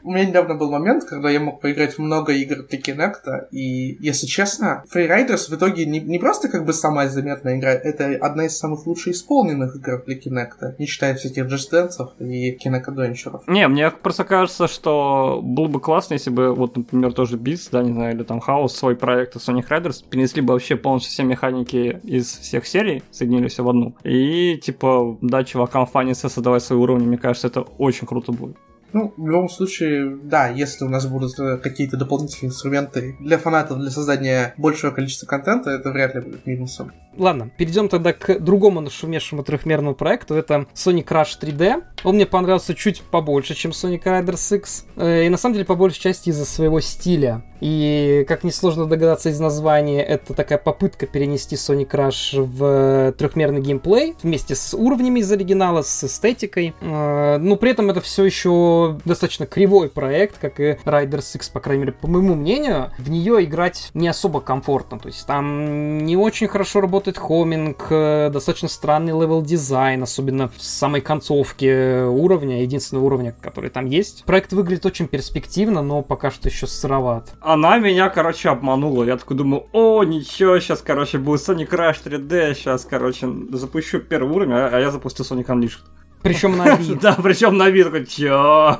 [0.04, 3.98] У меня недавно был момент, когда я мог поиграть в много игр для Kinect, и,
[4.04, 8.46] если честно, Freeriders в итоге не, не просто как бы самая заметная игра, это одна
[8.46, 13.40] из самых лучше исполненных игр для Kinect, не считая всяких Just Dance и Kinect Adventure.
[13.54, 17.84] Не, мне просто кажется, что было бы классно, если бы, вот, например, тоже Beats, да,
[17.84, 22.00] не знаю, или там House, свой проект Sonic Riders, перенесли бы вообще полностью все механики
[22.04, 23.94] из всех серий, соединили все в одну.
[24.04, 28.58] И, типа, дать чувакам фаниться, создавать свои уровни, мне кажется, это очень круто будет.
[28.92, 33.80] Ну, в любом случае, да, если у нас будут э, какие-то дополнительные инструменты для фанатов
[33.80, 36.92] для создания большего количества контента, это вряд ли будет минусом.
[37.18, 40.36] Ладно, перейдем тогда к другому нашумевшему трехмерному проекту.
[40.36, 41.84] Это Sonic Rush 3D.
[42.04, 44.86] Он мне понравился чуть побольше, чем Sonic Riders X.
[44.96, 47.44] Э, и на самом деле, по большей части из-за своего стиля.
[47.62, 54.16] И, как несложно догадаться из названия, это такая попытка перенести Sonic Rush в трехмерный геймплей
[54.22, 56.74] вместе с уровнями из оригинала, с эстетикой.
[56.82, 61.60] Э, но при этом это все еще достаточно кривой проект, как и Riders X, по
[61.60, 62.92] крайней мере, по моему мнению.
[62.98, 65.00] В нее играть не особо комфортно.
[65.00, 70.62] То есть там не очень хорошо работает хоминг, э, достаточно странный level design, особенно в
[70.62, 74.24] самой концовке уровня, единственного уровня, который там есть.
[74.26, 79.04] Проект выглядит очень перспективно, но пока что еще сыроват она меня, короче, обманула.
[79.04, 84.36] Я такой думаю, о, ничего, сейчас, короче, будет Sonic Rush 3D, сейчас, короче, запущу первый
[84.36, 85.80] уровень, а я запустил Sonic Unleashed.
[86.22, 87.00] Причем на вид.
[87.00, 88.80] Да, причем на вид, такой, чё?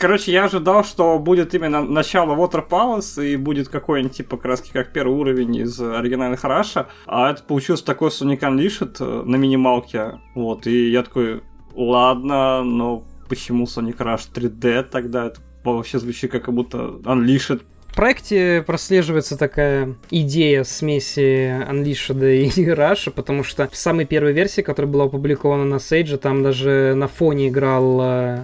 [0.00, 4.94] Короче, я ожидал, что будет именно начало Water Palace и будет какой-нибудь типа краски как
[4.94, 10.18] первый уровень из оригинальных Rush а, а это получилось такой Sonic Unleashed э, на минималке,
[10.34, 11.42] вот, и я такой,
[11.74, 15.26] ладно, но почему Sonic Rush 3D тогда?
[15.26, 23.10] Это вообще звучит как будто Unleashed в проекте прослеживается такая идея смеси Unleashed и Rush,
[23.10, 27.48] потому что в самой первой версии, которая была опубликована на Sage, там даже на фоне
[27.48, 28.38] играл э,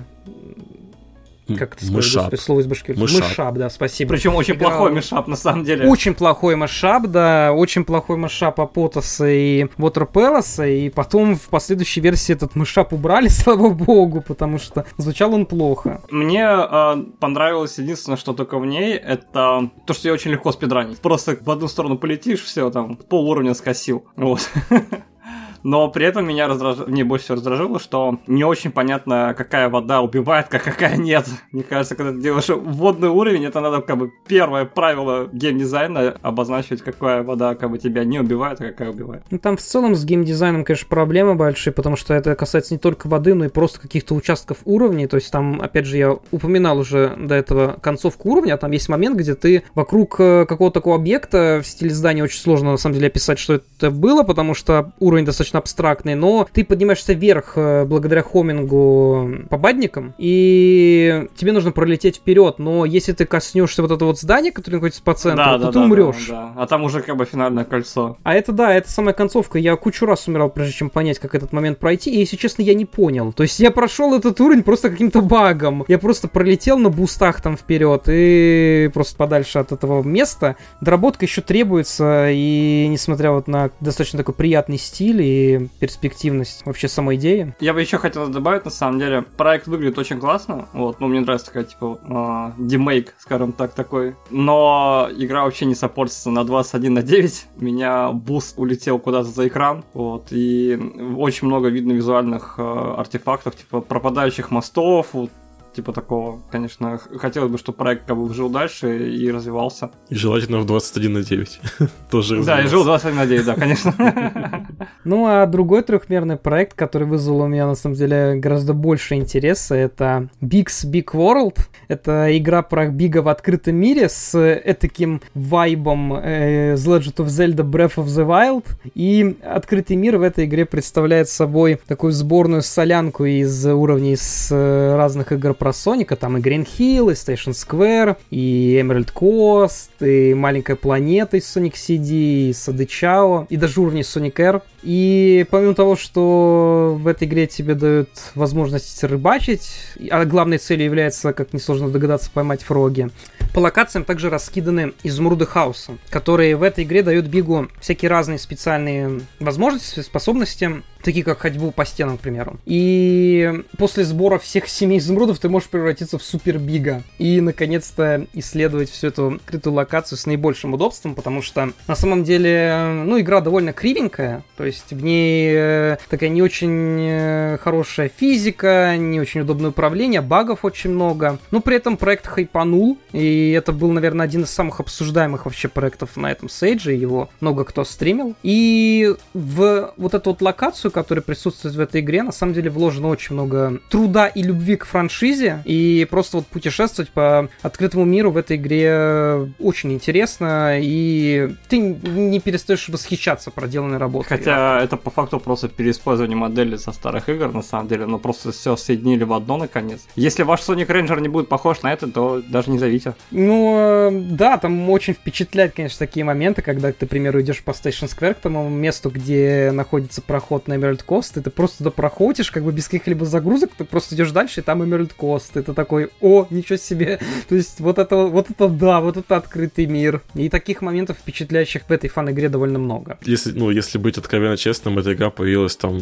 [1.55, 2.99] как это сказать, слово из башкирии?
[2.99, 3.23] Мышап.
[3.23, 4.11] мышап, да, спасибо.
[4.11, 4.71] Причем очень Играл...
[4.71, 5.89] плохой мышап, на самом деле.
[5.89, 12.01] Очень плохой мышап, да, очень плохой мышап Апотаса и Water Palace, и потом в последующей
[12.01, 16.03] версии этот мышап убрали, слава богу, потому что звучал он плохо.
[16.11, 20.99] Мне э, понравилось единственное, что только в ней, это то, что я очень легко спидранить.
[20.99, 24.05] Просто в одну сторону полетишь, все, там, пол уровня скосил.
[24.17, 24.51] Вот.
[25.63, 30.01] но при этом меня раздражало, мне больше всего раздражило, что не очень понятно, какая вода
[30.01, 31.27] убивает, как какая нет.
[31.53, 36.83] Мне кажется, когда ты делаешь водный уровень, это надо как бы первое правило геймдизайна обозначить,
[36.83, 39.23] какая вода как бы тебя не убивает, а какая убивает.
[39.31, 43.07] Ну, там в целом с геймдизайном, конечно, проблемы большие, потому что это касается не только
[43.07, 45.07] воды, но и просто каких-то участков уровней.
[45.07, 48.89] То есть там, опять же, я упоминал уже до этого концовку уровня, а там есть
[48.89, 52.95] момент, где ты вокруг э, какого-то такого объекта в стиле здания очень сложно, на самом
[52.97, 57.53] деле, описать, что это было, потому что уровень достаточно достаточно абстрактный, но ты поднимаешься вверх
[57.57, 63.93] э, благодаря хомингу по бадникам, и тебе нужно пролететь вперед, но если ты коснешься вот
[63.93, 66.27] этого вот здания, которое находится по центру, Да, то да, ты да, умрешь.
[66.29, 66.63] да, да.
[66.63, 68.17] А там уже как бы финальное кольцо.
[68.23, 69.59] А это да, это самая концовка.
[69.59, 72.11] Я кучу раз умирал, прежде чем понять, как этот момент пройти.
[72.11, 73.33] И, если честно, я не понял.
[73.33, 75.85] То есть я прошел этот уровень просто каким-то багом.
[75.89, 80.57] Я просто пролетел на бустах там вперед и просто подальше от этого места.
[80.81, 85.36] Доработка еще требуется, и несмотря вот на достаточно такой приятный стиль и
[85.81, 87.55] перспективность вообще самой идеи.
[87.61, 90.69] Я бы еще хотел добавить, на самом деле, проект выглядит очень классно.
[90.73, 94.15] Вот, ну, мне нравится такая, типа, э, скажем так, такой.
[94.31, 97.47] Но игра вообще не саппортится на 21 на 9.
[97.57, 99.85] У меня буст улетел куда-то за экран.
[99.95, 100.79] Вот, и
[101.17, 105.31] очень много видно визуальных э, артефактов, типа пропадающих мостов, вот,
[105.77, 106.41] типа такого.
[106.51, 109.91] Конечно, хотелось бы, чтобы проект как бы жил дальше и развивался.
[110.09, 111.61] И желательно в 21 на 9.
[112.11, 113.95] Тоже Да, и жил 21 на 9, да, конечно.
[115.05, 119.77] Ну, а другой трехмерный проект, который вызвал у меня, на самом деле, гораздо больше интереса,
[119.77, 121.59] это Big's Big World.
[121.87, 127.63] Это игра про Бига в открытом мире с таким вайбом э, The Legend of Zelda
[127.63, 128.65] Breath of the Wild.
[128.95, 134.97] И открытый мир в этой игре представляет собой такую сборную солянку из уровней с э,
[134.97, 136.17] разных игр про Соника.
[136.17, 141.75] Там и Green Hill, и Station Square, и Emerald Coast, и Маленькая планета из Sonic
[141.75, 144.63] CD, и Сады Чао, и даже уровни Sonic Air.
[144.83, 149.69] И помимо того, что в этой игре тебе дают возможность рыбачить,
[150.11, 153.09] а главной целью является, как несложно догадаться, поймать фроги,
[153.53, 159.23] по локациям также раскиданы изумруды хаоса, которые в этой игре дают Бигу всякие разные специальные
[159.41, 162.57] возможности, способности, такие как ходьбу по стенам, к примеру.
[162.67, 168.91] И после сбора всех семи изумрудов ты можешь превратиться в супер Бига и, наконец-то, исследовать
[168.91, 173.73] всю эту открытую локацию с наибольшим удобством, потому что, на самом деле, ну, игра довольно
[173.73, 179.71] кривенькая, то есть в ней э, такая не очень э, хорошая физика, не очень удобное
[179.71, 184.51] управление, багов очень много, но при этом проект хайпанул, и это был, наверное, один из
[184.51, 188.35] самых обсуждаемых вообще проектов на этом сейдже, его много кто стримил.
[188.43, 193.09] И в вот эту вот локацию, которая присутствует в этой игре, на самом деле вложено
[193.09, 198.39] очень много труда и любви к франшизе, и просто вот путешествовать по открытому миру в
[198.39, 204.39] этой игре очень интересно, и ты не перестаешь восхищаться проделанной работой.
[204.39, 208.53] Хотя это по факту просто переиспользование модели со старых игр, на самом деле, но просто
[208.53, 210.01] все соединили в одно наконец.
[210.17, 213.15] Если ваш Sonic Ranger не будет похож на это, то даже не зовите.
[213.31, 217.73] Ну, э, да, там очень впечатляет, конечно, такие моменты, когда ты, к примеру, идешь по
[217.73, 221.91] Station Square к тому месту, где находится проход на Emerald Coast, и ты просто туда
[221.91, 225.63] проходишь, как бы без каких-либо загрузок, ты просто идешь дальше, и там Emerald Coast, ты
[225.63, 227.19] такой, о, ничего себе,
[227.49, 230.23] то есть вот это, вот это да, вот это открытый мир.
[230.35, 233.19] И таких моментов впечатляющих в этой фан-игре довольно много.
[233.23, 235.99] Если, ну, если быть откровенно честным, эта игра появилась там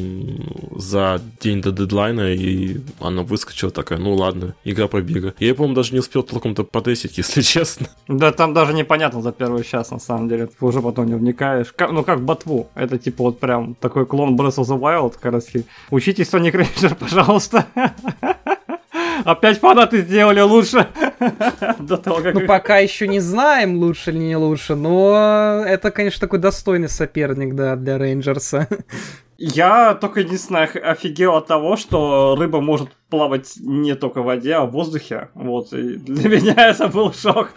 [0.77, 5.35] за день до дедлайна, и она выскочила такая, ну ладно, игра по Бига.
[5.38, 7.88] Я, по-моему, даже не успел толком-то потестить, если честно.
[8.09, 11.73] Да там даже непонятно за первый час, на самом деле, ты уже потом не вникаешь.
[11.73, 15.33] Как- ну как ботву, это типа вот прям такой клон Breath of the Wild, как
[15.33, 15.44] раз.
[15.44, 15.64] таки.
[15.90, 17.66] Учитесь Sonic Ranger, пожалуйста.
[19.24, 20.87] Опять фанаты сделали лучше.
[21.79, 22.35] До того, как...
[22.35, 27.55] Ну, пока еще не знаем, лучше или не лучше, но это, конечно, такой достойный соперник,
[27.55, 28.68] да, для Рейнджерса.
[29.38, 34.55] Я только единственное ох- офигел от того, что рыба может плавать не только в воде,
[34.55, 35.29] а в воздухе.
[35.35, 37.50] Вот, и для меня это был шок.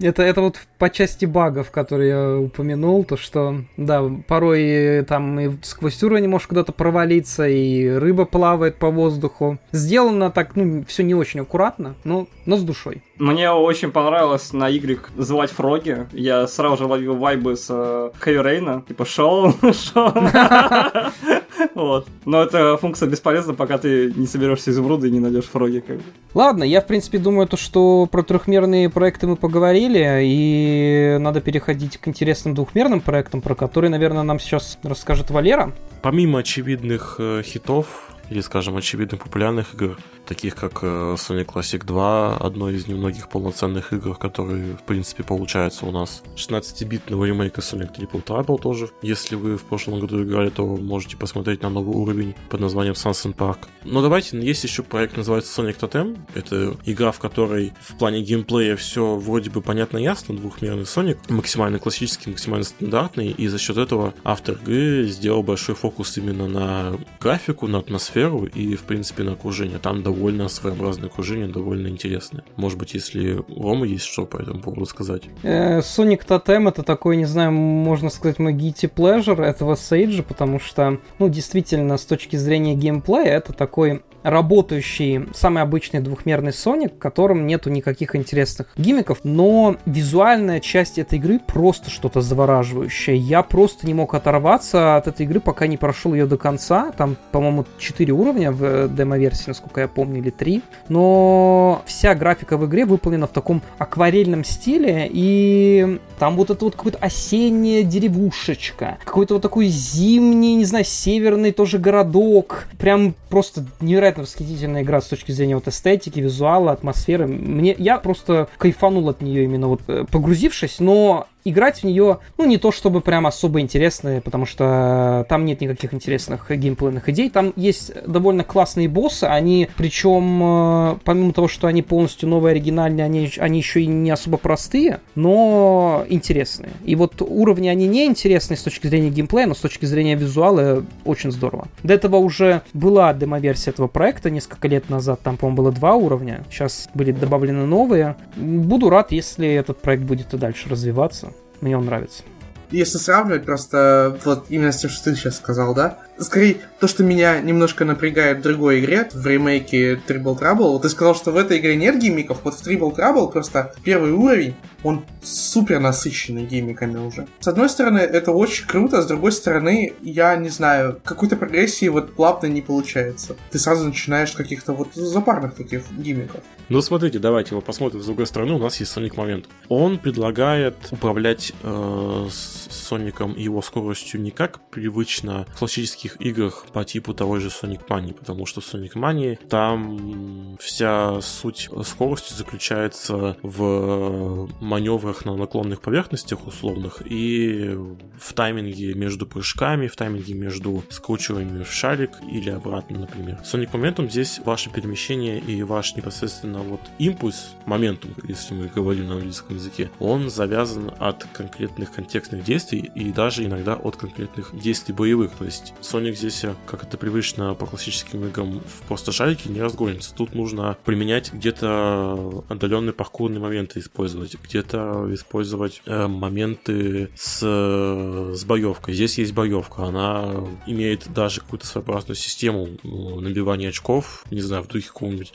[0.00, 5.50] Это, это вот по части багов, которые я упомянул, то что, да, порой там и
[5.62, 9.58] сквозь уровень можешь куда-то провалиться, и рыба плавает по воздуху.
[9.72, 13.02] Сделано так, ну, все не очень аккуратно, но, но с душой.
[13.18, 16.06] Мне очень понравилось на Y называть фроги.
[16.12, 18.82] Я сразу же ловил вайбы с э, Хэви Рейна.
[18.88, 20.12] Типа шоу, шоу.
[21.74, 22.06] Вот.
[22.24, 25.80] Но эта функция бесполезна, пока ты не соберешься изумруды и не найдешь фроги.
[25.80, 26.02] Как бы.
[26.34, 31.98] Ладно, я, в принципе, думаю, то, что про трехмерные проекты мы поговорили, и надо переходить
[31.98, 35.72] к интересным двухмерным проектам, про которые, наверное, нам сейчас расскажет Валера.
[36.02, 42.36] Помимо очевидных э, хитов, или, скажем, очевидных популярных игр, таких как э, Sonic Classic 2,
[42.38, 46.22] одной из немногих полноценных игр, которые, в принципе, получаются у нас.
[46.36, 48.90] 16-битного ремейка Sonic Triple Trouble тоже.
[49.02, 53.34] Если вы в прошлом году играли, то можете посмотреть на новый уровень под названием Sunset
[53.34, 53.58] Park.
[53.84, 56.18] Но давайте, есть еще проект, называется Sonic Totem.
[56.34, 60.36] Это игра, в которой в плане геймплея все вроде бы понятно ясно.
[60.36, 66.16] Двухмерный Sonic, максимально классический, максимально стандартный, и за счет этого автор игры сделал большой фокус
[66.16, 69.78] именно на графику, на атмосферу, атмосферу и, в принципе, на окружение.
[69.78, 72.44] Там довольно своеобразное окружение, довольно интересное.
[72.56, 75.22] Может быть, если у Ромы есть что по этому поводу сказать.
[75.42, 80.60] Э, Sonic Totem это такой, не знаю, можно сказать, мой guilty pleasure этого Сейджа, потому
[80.60, 86.98] что, ну, действительно, с точки зрения геймплея, это такой работающий, самый обычный двухмерный Sonic, в
[86.98, 93.16] котором нету никаких интересных гиммиков, но визуальная часть этой игры просто что-то завораживающее.
[93.16, 96.90] Я просто не мог оторваться от этой игры, пока не прошел ее до конца.
[96.96, 100.62] Там, по-моему, 4 уровня в э, демо-версии, насколько я помню, или 3.
[100.88, 106.76] Но вся графика в игре выполнена в таком акварельном стиле, и там вот это вот
[106.76, 112.66] какое-то осенняя деревушечка, какой-то вот такой зимний, не знаю, северный тоже городок.
[112.78, 117.26] Прям просто невероятно восхитительная игра с точки зрения вот эстетики, визуала, атмосферы.
[117.26, 122.46] Мне, я просто кайфанул от нее именно вот э, погрузившись, но играть в нее, ну,
[122.46, 127.30] не то чтобы прям особо интересно, потому что там нет никаких интересных геймплейных идей.
[127.30, 133.04] Там есть довольно классные боссы, они, причем, э, помимо того, что они полностью новые, оригинальные,
[133.04, 136.70] они, они еще и не особо простые, но интересные.
[136.84, 140.84] И вот уровни они не интересные с точки зрения геймплея, но с точки зрения визуала
[141.04, 141.68] очень здорово.
[141.82, 146.44] До этого уже была демо-версия этого проекта несколько лет назад, там, по-моему, было два уровня,
[146.50, 148.16] сейчас были добавлены новые.
[148.36, 151.33] Буду рад, если этот проект будет и дальше развиваться.
[151.64, 152.24] Мне он нравится.
[152.70, 156.00] Если сравнивать просто вот именно с тем, что ты сейчас сказал, да?
[156.18, 160.88] Скорее, то, что меня немножко напрягает в другой игре, в ремейке Triple Trouble, вот ты
[160.88, 164.54] сказал, что в этой игре нет геймиков, вот в Triple Trouble просто первый уровень,
[164.84, 167.26] он супер насыщенный геймиками уже.
[167.40, 172.14] С одной стороны, это очень круто, с другой стороны, я не знаю, какой-то прогрессии вот
[172.14, 173.36] плавно не получается.
[173.50, 176.42] Ты сразу начинаешь каких-то вот запарных таких гиммиков.
[176.68, 178.54] Ну, смотрите, давайте его посмотрим с другой стороны.
[178.54, 179.46] У нас есть Sonic Момент.
[179.68, 185.62] Он предлагает управлять э, Соником его скоростью не как привычно в
[186.04, 191.20] классических играх по типу того же Sonic Mania, потому что в Sonic Mania там вся
[191.20, 197.76] суть скорости заключается в маневрах на наклонных поверхностях условных и
[198.18, 203.38] в тайминге между прыжками, в тайминге между скручиваниями в шарик или обратно, например.
[203.44, 209.14] Sonic Momentum здесь ваше перемещение и ваш непосредственно вот импульс, моментум, если мы говорим на
[209.14, 215.32] английском языке, он завязан от конкретных контекстных действий и даже иногда от конкретных действий боевых.
[215.32, 220.12] То есть Sonic здесь, как это привычно по классическим играм, в просто шарике не разгонится.
[220.12, 228.94] Тут нужно применять где-то отдаленные паркурные моменты использовать, где-то использовать э, моменты с, с боевкой.
[228.94, 230.34] Здесь есть боевка, она
[230.66, 235.32] имеет даже какую-то своеобразную систему ну, набивания очков, не знаю, в духе какого-нибудь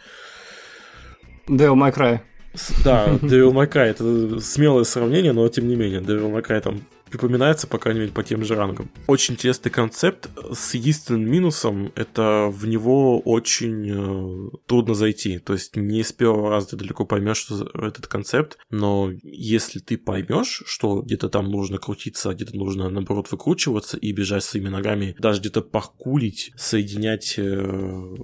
[1.48, 2.20] Devil May Cry.
[2.84, 6.82] Да, Devil May Cry это смелое сравнение, но тем не менее, Devil May Cry там
[7.10, 8.90] припоминается, по крайней мере, по тем же рангам.
[9.08, 10.30] Очень интересный концепт.
[10.54, 15.40] С единственным минусом это в него очень э, трудно зайти.
[15.40, 19.98] То есть не с первого раза ты далеко поймешь, что этот концепт, но если ты
[19.98, 25.16] поймешь, что где-то там нужно крутиться, а где-то нужно, наоборот, выкручиваться и бежать своими ногами,
[25.20, 28.16] даже где-то паркулить, соединять э,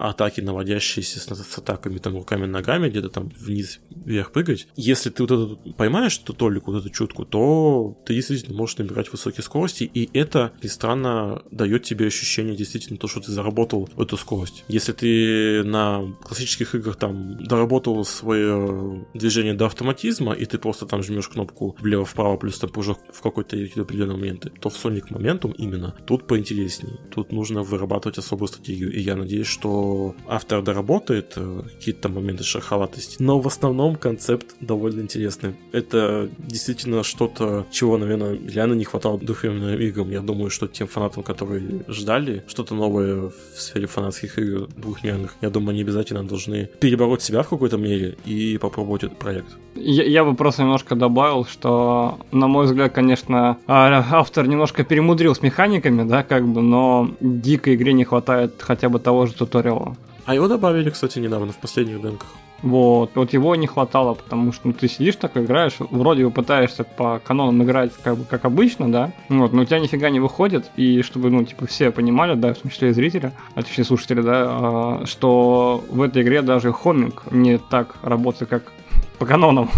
[0.00, 4.66] атаки, наводящиеся с, с атаками там руками-ногами, где-то там вниз вверх прыгать.
[4.76, 9.12] Если ты вот это поймаешь, то только вот эту чутку, то ты действительно можешь набирать
[9.12, 14.16] высокие скорости, и это, и странно, дает тебе ощущение действительно то, что ты заработал эту
[14.16, 14.64] скорость.
[14.68, 21.02] Если ты на классических играх там доработал свое движение до автоматизма, и ты просто там
[21.02, 25.94] жмешь кнопку влево-вправо, плюс там уже в какой-то определенный момент, то в Sonic Momentum именно
[26.06, 26.98] тут поинтереснее.
[27.14, 33.16] Тут нужно вырабатывать особую стратегию, и я надеюсь, что автор доработает э, какие-то моменты шероховатости,
[33.20, 35.54] но в основном концепт довольно интересный.
[35.72, 40.10] Это действительно что-то, чего, наверное, наверное, реально не хватало двухмерным играм.
[40.10, 45.50] Я думаю, что тем фанатам, которые ждали что-то новое в сфере фанатских игр двухмерных, я
[45.50, 49.48] думаю, они обязательно должны перебороть себя в какой-то мере и попробовать этот проект.
[49.74, 55.34] Я, я бы просто немножко добавил, что, на мой взгляд, конечно, а, автор немножко перемудрил
[55.34, 59.96] с механиками, да, как бы, но дикой игре не хватает хотя бы того же туториала.
[60.30, 62.28] А его добавили, кстати, недавно в последних демках.
[62.62, 66.84] Вот, вот его не хватало, потому что ну, ты сидишь так играешь, вроде бы пытаешься
[66.84, 71.02] по канонам играть как как обычно, да, вот, но у тебя нифига не выходит, и
[71.02, 74.46] чтобы, ну, типа, все понимали, да, в том числе и зрители, а точнее слушатели, да,
[74.46, 78.62] а, что в этой игре даже хоминг не так работает, как
[79.18, 79.68] по канонам.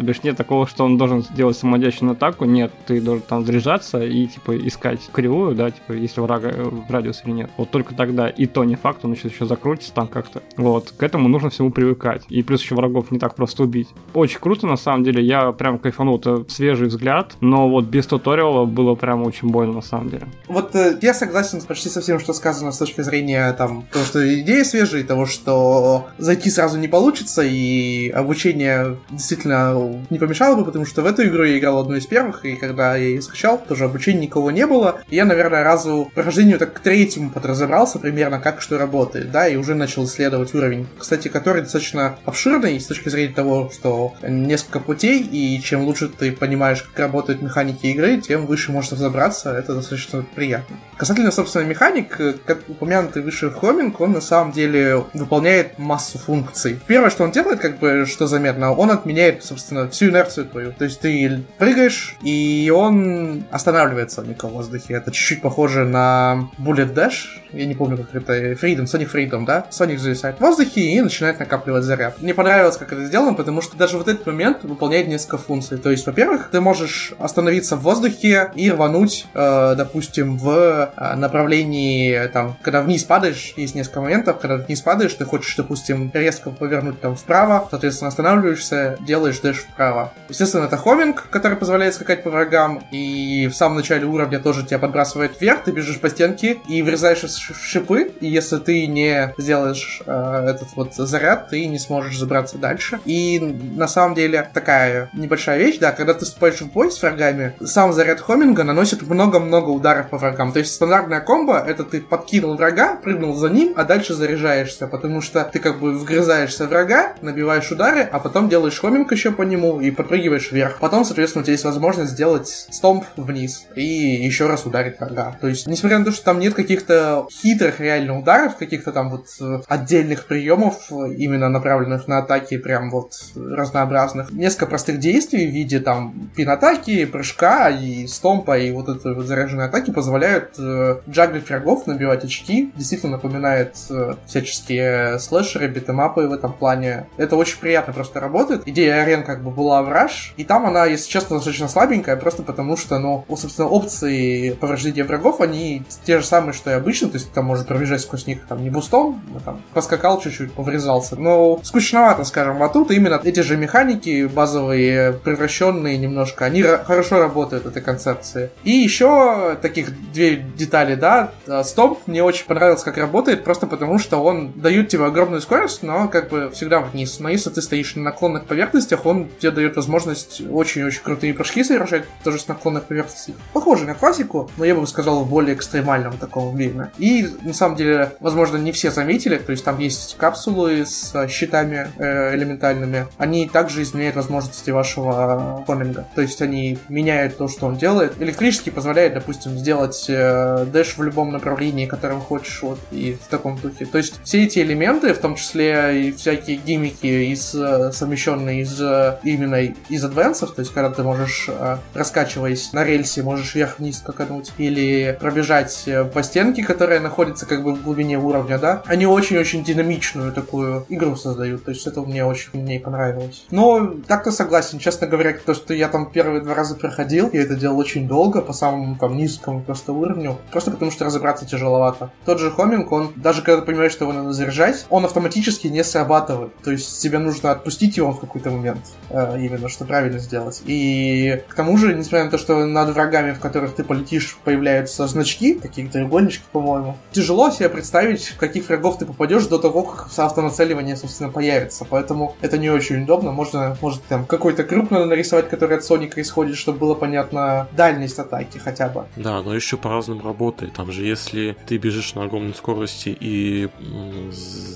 [0.00, 4.02] То бишь нет такого, что он должен сделать самодельную атаку, нет, ты должен там заряжаться
[4.02, 7.50] и типа искать кривую, да, типа если врага э, в радиус или нет.
[7.58, 10.42] Вот только тогда и то не факт, он еще, еще закрутится там как-то.
[10.56, 12.22] Вот, к этому нужно всему привыкать.
[12.30, 13.88] И плюс еще врагов не так просто убить.
[14.14, 18.64] Очень круто, на самом деле, я прям кайфанул, это свежий взгляд, но вот без туториала
[18.64, 20.26] было прям очень больно, на самом деле.
[20.48, 24.40] Вот э, я согласен почти со всем, что сказано с точки зрения там, того, что
[24.40, 30.86] идея свежая, того, что зайти сразу не получится, и обучение действительно не помешало бы, потому
[30.86, 33.84] что в эту игру я играл одну из первых, и когда я ее скачал, тоже
[33.84, 35.02] обучения никого не было.
[35.08, 39.56] И я, наверное, разу прохождению так к третьему подразобрался примерно, как что работает, да, и
[39.56, 45.20] уже начал исследовать уровень, кстати, который достаточно обширный с точки зрения того, что несколько путей,
[45.20, 50.24] и чем лучше ты понимаешь, как работают механики игры, тем выше можешь разобраться, это достаточно
[50.34, 50.76] приятно.
[50.96, 56.78] Касательно, собственно, механик, как упомянутый выше хроминг, он на самом деле выполняет массу функций.
[56.86, 60.72] Первое, что он делает, как бы, что заметно, он отменяет, собственно, всю инерцию твою.
[60.72, 64.94] То есть ты прыгаешь, и он останавливается в в воздухе.
[64.94, 69.66] Это чуть-чуть похоже на Bullet Dash, я не помню, как это, Freedom, Sonic Freedom, да?
[69.70, 72.20] Sonic зависает в воздухе и начинает накапливать заряд.
[72.20, 75.78] Мне понравилось, как это сделано, потому что даже вот этот момент выполняет несколько функций.
[75.78, 82.28] То есть, во-первых, ты можешь остановиться в воздухе и рвануть, э, допустим, в э, направлении,
[82.28, 87.00] там, когда вниз падаешь, есть несколько моментов, когда вниз падаешь, ты хочешь, допустим, резко повернуть
[87.00, 90.12] там вправо, соответственно, останавливаешься, делаешь дэш вправо.
[90.28, 94.78] Естественно, это хоминг, который позволяет скакать по врагам, и в самом начале уровня тоже тебя
[94.78, 100.46] подбрасывает вверх, ты бежишь по стенке и врезаешь шипы, и если ты не сделаешь э,
[100.48, 103.00] этот вот заряд, ты не сможешь забраться дальше.
[103.04, 107.54] И на самом деле такая небольшая вещь, да, когда ты вступаешь в бой с врагами,
[107.62, 110.52] сам заряд хоминга наносит много-много ударов по врагам.
[110.52, 115.20] То есть стандартная комбо это ты подкинул врага, прыгнул за ним, а дальше заряжаешься, потому
[115.20, 119.42] что ты как бы вгрызаешься в врага, набиваешь удары, а потом делаешь хоминг еще по
[119.42, 120.78] нему и подпрыгиваешь вверх.
[120.78, 125.36] Потом, соответственно, у тебя есть возможность сделать стомп вниз и еще раз ударить врага.
[125.40, 129.26] То есть, несмотря на то, что там нет каких-то хитрых реально ударов, каких-то там вот
[129.40, 134.32] э, отдельных приемов, именно направленных на атаки, прям вот разнообразных.
[134.32, 139.66] Несколько простых действий в виде там пин-атаки, прыжка и стомпа, и вот этой вот заряженной
[139.66, 142.72] атаки позволяют э, джаглить врагов, набивать очки.
[142.74, 147.06] Действительно напоминает э, всяческие слэшеры, битэмапы в этом плане.
[147.16, 148.62] Это очень приятно просто работает.
[148.66, 152.42] Идея арен как бы была в Rush, и там она, если честно, достаточно слабенькая, просто
[152.42, 157.19] потому что, ну, собственно, опции повреждения врагов, они те же самые, что и обычно, то
[157.20, 161.16] есть там может пробежать сквозь них там не бустом, а там поскакал чуть-чуть, поврезался.
[161.16, 167.66] Но скучновато, скажем, а тут именно эти же механики базовые, превращенные немножко, они хорошо работают,
[167.66, 168.50] этой концепции.
[168.64, 171.32] И еще таких две детали, да,
[171.64, 176.08] стоп мне очень понравилось, как работает, просто потому что он дает тебе огромную скорость, но
[176.08, 177.20] как бы всегда вниз.
[177.20, 182.04] Но если ты стоишь на наклонных поверхностях, он тебе дает возможность очень-очень крутые прыжки совершать,
[182.24, 183.34] тоже с наклонных поверхностей.
[183.52, 186.90] Похоже на классику, но я бы сказал в более экстремальном таком виде.
[186.98, 187.09] И
[187.42, 191.88] на самом деле, возможно, не все заметили, то есть там есть капсулы с э, щитами
[191.98, 193.06] э, элементальными.
[193.18, 196.06] Они также изменяют возможности вашего коминга.
[196.14, 198.14] То есть они меняют то, что он делает.
[198.20, 203.58] Электрический позволяет, допустим, сделать э, дэш в любом направлении, которым хочешь, вот, и в таком
[203.58, 203.86] духе.
[203.86, 208.80] То есть все эти элементы, в том числе и всякие гиммики, из, э, совмещенные из
[208.80, 213.98] э, именно из адвенсов, то есть когда ты можешь, э, раскачиваясь на рельсе, можешь вверх-вниз
[213.98, 219.64] скакануть, или пробежать по стенке, которая находится как бы в глубине уровня, да, они очень-очень
[219.64, 221.64] динамичную такую игру создают.
[221.64, 223.46] То есть это мне очень мне понравилось.
[223.50, 227.54] Но так-то согласен, честно говоря, то, что я там первые два раза проходил, я это
[227.54, 232.10] делал очень долго, по самому там низкому просто уровню, просто потому что разобраться тяжеловато.
[232.24, 235.84] Тот же хоминг, он, даже когда ты понимаешь, что его надо заряжать, он автоматически не
[235.84, 236.56] срабатывает.
[236.62, 238.80] То есть тебе нужно отпустить его в какой-то момент,
[239.10, 240.62] э, именно, что правильно сделать.
[240.66, 245.06] И к тому же, несмотря на то, что над врагами, в которых ты полетишь, появляются
[245.06, 246.79] значки, такие треугольнички, по-моему,
[247.12, 251.84] тяжело себе представить, в каких врагов ты попадешь до того, как автонацеливание, собственно, появится.
[251.88, 253.32] Поэтому это не очень удобно.
[253.32, 258.18] Можно, может, там какой-то круг надо нарисовать, который от Соника исходит, чтобы было понятно дальность
[258.18, 259.06] атаки хотя бы.
[259.16, 260.74] Да, но еще по-разному работает.
[260.74, 263.68] Там же, если ты бежишь на огромной скорости и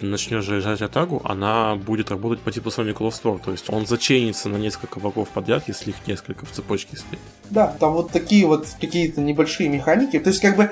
[0.01, 3.41] начнешь заезжать атаку, она будет работать по типу Sonic Lost War.
[3.45, 7.21] То есть он заченится на несколько врагов подряд, если их несколько в цепочке стоит.
[7.51, 10.19] Да, там вот такие вот какие-то небольшие механики.
[10.19, 10.71] То есть как бы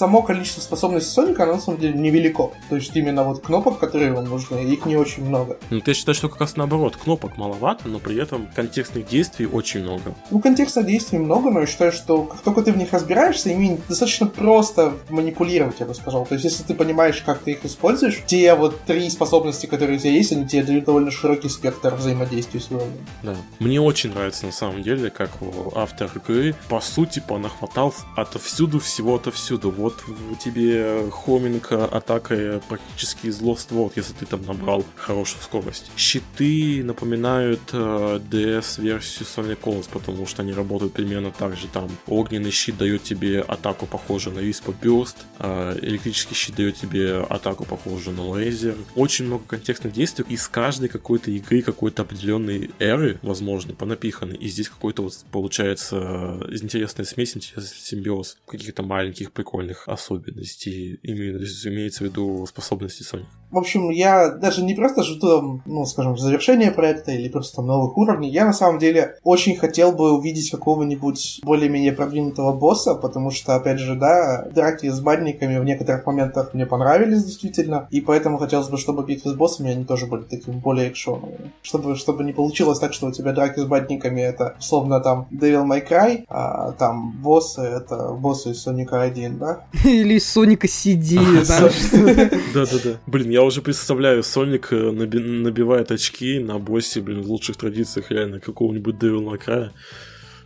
[0.00, 2.52] само количество способностей Соника, оно на самом деле невелико.
[2.70, 5.58] То есть именно вот кнопок, которые вам нужны, их не очень много.
[5.68, 9.82] Ну, ты считаешь, что как раз наоборот, кнопок маловато, но при этом контекстных действий очень
[9.82, 10.14] много.
[10.30, 13.78] Ну, контекстных действий много, но я считаю, что как только ты в них разбираешься, ими
[13.90, 16.24] достаточно просто манипулировать, я бы сказал.
[16.24, 20.00] То есть, если ты понимаешь, как ты их используешь, те вот три способности, которые у
[20.00, 23.06] тебя есть, они тебе дают довольно широкий спектр взаимодействия с уровнем.
[23.22, 23.36] Да.
[23.58, 25.30] Мне очень нравится на самом деле, как
[25.74, 29.70] автор игры, по сути, понахватал отовсюду всего отовсюду.
[29.70, 29.89] Вот
[30.30, 35.90] у тебе хоминг атакой практически из Lost World, если ты там набрал хорошую скорость.
[35.96, 41.68] Щиты напоминают э, DS-версию Sonic Colors, потому что они работают примерно так же.
[41.68, 47.20] Там огненный щит дает тебе атаку, похожую на Whisper Burst, э, электрический щит дает тебе
[47.20, 48.76] атаку, похожую на лазер.
[48.94, 54.34] Очень много контекстных действий из каждой какой-то игры, какой-то определенной эры, возможно, понапиханы.
[54.34, 60.98] И здесь какой-то вот получается э, интересная смесь, интересный симбиоз каких-то маленьких прикольных особенностей.
[61.02, 63.26] Именно, имеется в виду способности Sonic.
[63.50, 67.96] В общем, я даже не просто жду, ну, скажем, завершения проекта или просто там новых
[67.96, 68.30] уровней.
[68.30, 73.80] Я на самом деле очень хотел бы увидеть какого-нибудь более-менее продвинутого босса, потому что, опять
[73.80, 78.78] же, да, драки с бадниками в некоторых моментах мне понравились действительно, и поэтому хотелось бы,
[78.78, 81.52] чтобы битвы с боссами, они тоже были такими более экшоновыми.
[81.62, 85.66] Чтобы, чтобы не получилось так, что у тебя драки с бадниками это, условно, там, Devil
[85.66, 89.59] May Cry, а там боссы это боссы из Соника 1, да?
[89.84, 91.16] Или из Соника CD,
[92.54, 93.00] Да-да-да.
[93.06, 98.40] Блин, я уже представляю, Соник э, набивает очки на боссе, блин, в лучших традициях реально
[98.40, 99.70] какого-нибудь May Cry.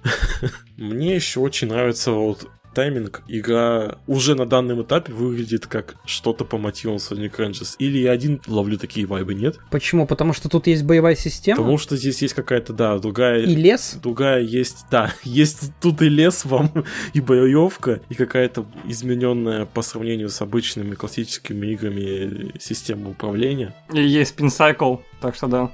[0.77, 6.59] Мне еще очень нравится вот тайминг, игра уже на данном этапе выглядит как что-то по
[6.59, 7.77] мотивам Sonic Rangers.
[7.79, 9.59] Или я один ловлю такие вайбы, нет?
[9.71, 10.07] Почему?
[10.07, 11.59] Потому что тут есть боевая система?
[11.59, 13.41] Потому что здесь есть какая-то, да, другая...
[13.41, 13.99] И лес?
[14.03, 16.71] Другая есть, да, есть тут и лес вам,
[17.15, 23.75] и боевка, и какая-то измененная по сравнению с обычными классическими играми система управления.
[23.93, 25.73] И есть пинсайкл, так что да.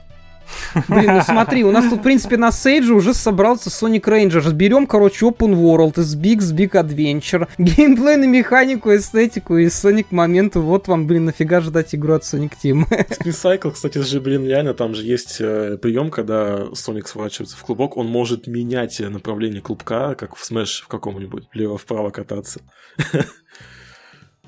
[0.88, 4.52] Блин, ну смотри, у нас тут, в принципе, на сейдже уже собрался Sonic Rangers.
[4.52, 7.48] Берем, короче, Open World из Big Big Adventure.
[7.58, 10.60] Геймплей на механику, эстетику и Sonic моменты.
[10.60, 12.84] Вот вам, блин, нафига ждать игру от Sonic Team.
[13.24, 17.96] Cycle, кстати, же, блин, реально, там же есть э, прием, когда Sonic сворачивается в клубок,
[17.96, 22.60] он может менять направление клубка, как в Smash в каком-нибудь, влево-вправо кататься.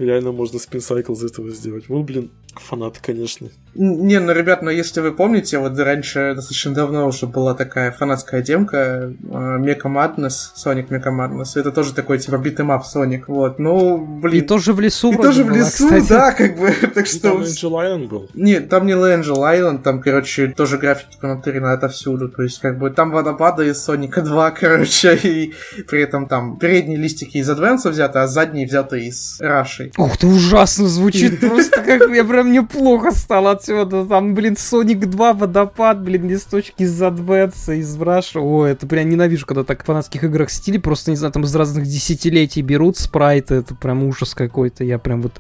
[0.03, 1.89] Реально можно спинсайкл из этого сделать.
[1.89, 3.49] Вот, блин, фанаты, конечно.
[3.75, 8.43] Не, ну, ребят, но если вы помните, вот раньше достаточно давно уже была такая фанатская
[8.43, 11.59] демка Mecha Madness, Sonic Mecha Madness.
[11.59, 13.59] Это тоже такой, типа, beat 'em up Sonic, вот.
[13.59, 14.43] Ну, блин.
[14.43, 16.09] И тоже в лесу И тоже в лесу, кстати.
[16.09, 17.21] да, как бы, так что...
[17.21, 18.29] Там Angel Island был?
[18.35, 22.91] Нет, там не Angel Island, там, короче, тоже графики понатырены отовсюду, то есть, как бы,
[22.91, 25.55] там водопады из Соника 2, короче, и
[25.89, 29.92] при этом там передние листики из Advance а взяты, а задние взяты из Rush и.
[29.99, 34.07] Ух ты, ужасно звучит, просто как я прям мне плохо стало отсюда.
[34.07, 38.41] Там, блин, Sonic 2, водопад, блин, листочки из Advance, из Rush.
[38.41, 41.55] О, это прям ненавижу, когда так в фанатских играх стиле просто, не знаю, там из
[41.55, 43.57] разных десятилетий берут спрайты.
[43.57, 44.83] Это прям ужас какой-то.
[44.83, 45.35] Я прям вот...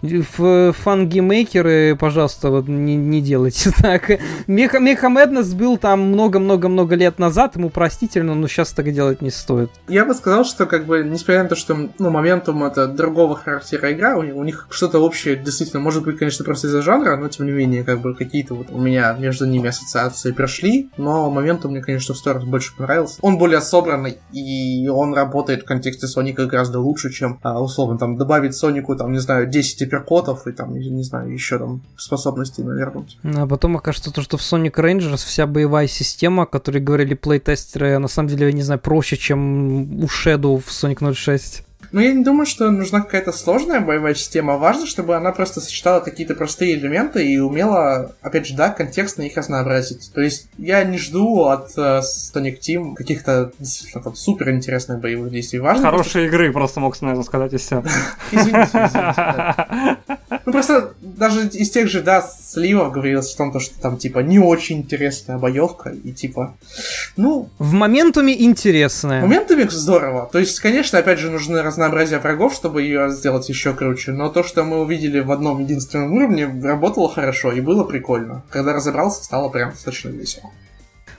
[0.00, 4.10] Фангеймейкеры, пожалуйста, вот не, не делайте так.
[4.46, 9.30] Меха, Меха Мэднес был там много-много-много лет назад, ему простительно, но сейчас так делать не
[9.30, 9.70] стоит.
[9.88, 13.87] Я бы сказал, что как бы, несмотря на то, что ну, моментум это другого характера
[13.92, 17.46] игра, у, у них что-то общее действительно, может быть, конечно, просто из-за жанра, но тем
[17.46, 21.80] не менее, как бы какие-то вот у меня между ними ассоциации прошли, но момент мне,
[21.80, 23.18] конечно, в сторону больше понравился.
[23.22, 28.16] Он более собранный, и он работает в контексте Соника гораздо лучше, чем, а, условно, там,
[28.16, 33.18] добавить Сонику, там, не знаю, 10 апперкотов и там, не знаю, еще там способностей навернуть.
[33.22, 37.98] А потом окажется то, что в Sonic Rangers вся боевая система, о которой говорили плейтестеры,
[37.98, 41.64] на самом деле, я не знаю, проще, чем у Shadow в Sonic 06.
[41.92, 44.56] Ну, я не думаю, что нужна какая-то сложная боевая система.
[44.58, 49.36] Важно, чтобы она просто сочетала какие-то простые элементы и умела, опять же, да, контекстно их
[49.36, 50.10] разнообразить.
[50.12, 55.30] То есть я не жду от uh, Sonic Team каких-то действительно там супер интересных боевых
[55.30, 55.60] действий.
[55.60, 56.26] Важно Хорошие просто...
[56.26, 57.82] игры, просто мог, наверное, сказать и все.
[58.32, 59.96] Извините, извините.
[60.44, 64.38] Ну, просто даже из тех же, да, сливов говорилось о том, что там, типа, не
[64.38, 66.56] очень интересная боевка, и типа,
[67.16, 67.48] ну...
[67.58, 69.20] В моментуме интересная.
[69.20, 70.28] В моментуме здорово.
[70.30, 74.10] То есть, конечно, опять же, нужны раз разнообразие врагов, чтобы ее сделать еще круче.
[74.10, 78.42] Но то, что мы увидели в одном единственном уровне, работало хорошо и было прикольно.
[78.50, 80.50] Когда разобрался, стало прям достаточно весело.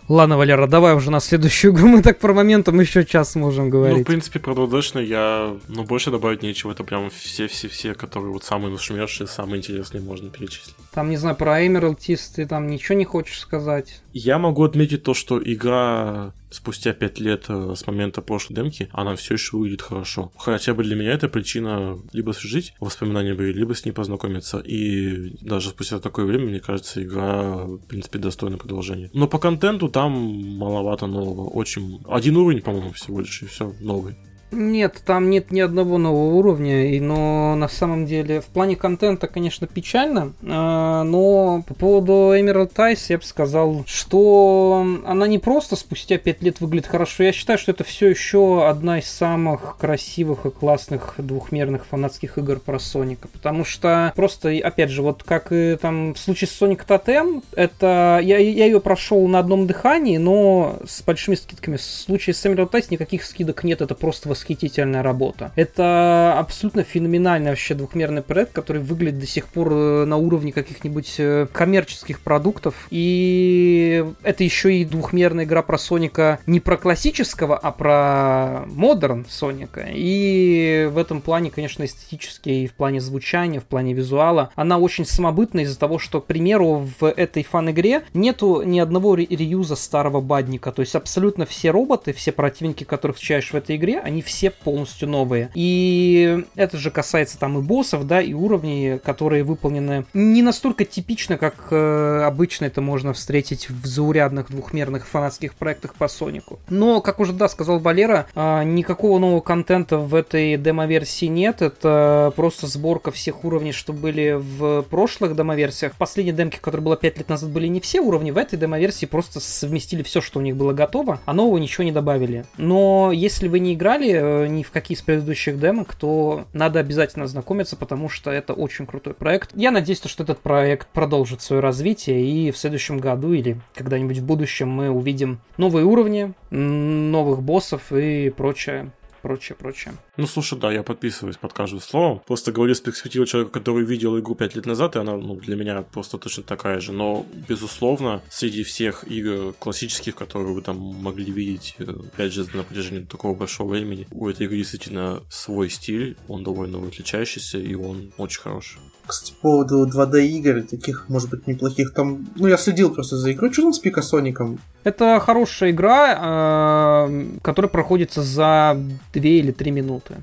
[0.10, 1.88] Ладно, Валера, давай уже на следующую игру.
[1.95, 3.97] Мы так про моментом еще час можем говорить.
[3.99, 6.72] Ну, в принципе, про Дудешно я, ну, больше добавить нечего.
[6.72, 10.76] Это прям все-все-все, которые вот самые нашумевшие, самые интересные можно перечислить.
[10.94, 12.00] Там, не знаю, про Emerald
[12.36, 14.02] ты там ничего не хочешь сказать?
[14.12, 19.16] Я могу отметить то, что игра спустя пять лет э, с момента прошлой демки, она
[19.16, 20.32] все еще выглядит хорошо.
[20.36, 24.60] Хотя бы для меня это причина либо жить воспоминаниями, либо с ней познакомиться.
[24.60, 29.12] И даже спустя такое время, мне кажется, игра, в принципе, достойна продолжения.
[29.14, 30.12] Но по контенту там
[30.58, 31.50] маловато нового.
[31.50, 32.02] Очень...
[32.08, 34.18] Один уровень, по-моему, всего лишь, и все, новый.
[34.52, 39.28] Нет, там нет ни одного нового уровня, и, но на самом деле в плане контента,
[39.28, 45.76] конечно, печально, э, но по поводу Emerald Ties я бы сказал, что она не просто
[45.76, 50.47] спустя 5 лет выглядит хорошо, я считаю, что это все еще одна из самых красивых
[50.47, 55.78] и классных двухмерных фанатских игр про Соника, потому что просто, опять же, вот как и
[55.80, 60.80] там в случае с Sonic Totem, это я, я ее прошел на одном дыхании, но
[60.88, 61.78] с большими скидками.
[61.78, 65.52] В случае с Emerald Ties никаких скидок нет, это просто восхитительная работа.
[65.56, 71.16] Это абсолютно феноменальный вообще двухмерный проект, который выглядит до сих пор э, на уровне каких-нибудь
[71.18, 72.88] э, коммерческих продуктов.
[72.90, 79.86] И это еще и двухмерная игра про Соника не про классического, а про модерн Соника.
[79.90, 85.06] И в этом плане, конечно, эстетически и в плане звучания, в плане визуала, она очень
[85.06, 90.22] самобытна из-за того, что, к примеру, в этой фан-игре нету ни одного ре- реюза старого
[90.22, 90.72] бадника.
[90.72, 95.10] То есть абсолютно все роботы, все противники, которых встречаешь в этой игре, они все полностью
[95.10, 95.50] новые.
[95.56, 101.38] И это же касается там и боссов, да, и уровней, которые выполнены не настолько типично,
[101.38, 106.60] как э, обычно это можно встретить в заурядных двухмерных фанатских проектах по Сонику.
[106.70, 111.62] Но, как уже, да, сказал Валера, э, никакого нового контента в этой демо-версии нет.
[111.62, 115.94] Это просто сборка всех уровней, что были в прошлых демо-версиях.
[115.94, 118.30] В последней демке, которая была 5 лет назад, были не все уровни.
[118.30, 121.92] В этой демо-версии просто совместили все, что у них было готово, а нового ничего не
[121.92, 122.46] добавили.
[122.58, 127.76] Но если вы не играли ни в какие из предыдущих демок, то надо обязательно знакомиться,
[127.76, 129.52] потому что это очень крутой проект.
[129.56, 134.26] Я надеюсь, что этот проект продолжит свое развитие, и в следующем году или когда-нибудь в
[134.26, 138.92] будущем мы увидим новые уровни, новых боссов и прочее
[139.22, 139.94] прочее, прочее.
[140.18, 142.22] Ну, слушай, да, я подписываюсь под каждым словом.
[142.26, 145.56] Просто говорю с перспективы человека, который видел игру 5 лет назад, и она ну, для
[145.56, 146.92] меня просто точно такая же.
[146.92, 152.64] Но, безусловно, среди всех игр классических, которые вы там могли видеть, э, опять же, на
[152.64, 158.12] протяжении такого большого времени, у этой игры действительно свой стиль, он довольно отличающийся, и он
[158.18, 158.80] очень хороший.
[159.10, 163.32] Кстати, по поводу 2D игр, таких, может быть, неплохих, там, ну, я следил просто за
[163.34, 164.60] игрой, что там с Пикасоником?
[164.84, 168.80] Это хорошая игра, э, которая проходится за
[169.14, 170.18] 2 или 3 минуты.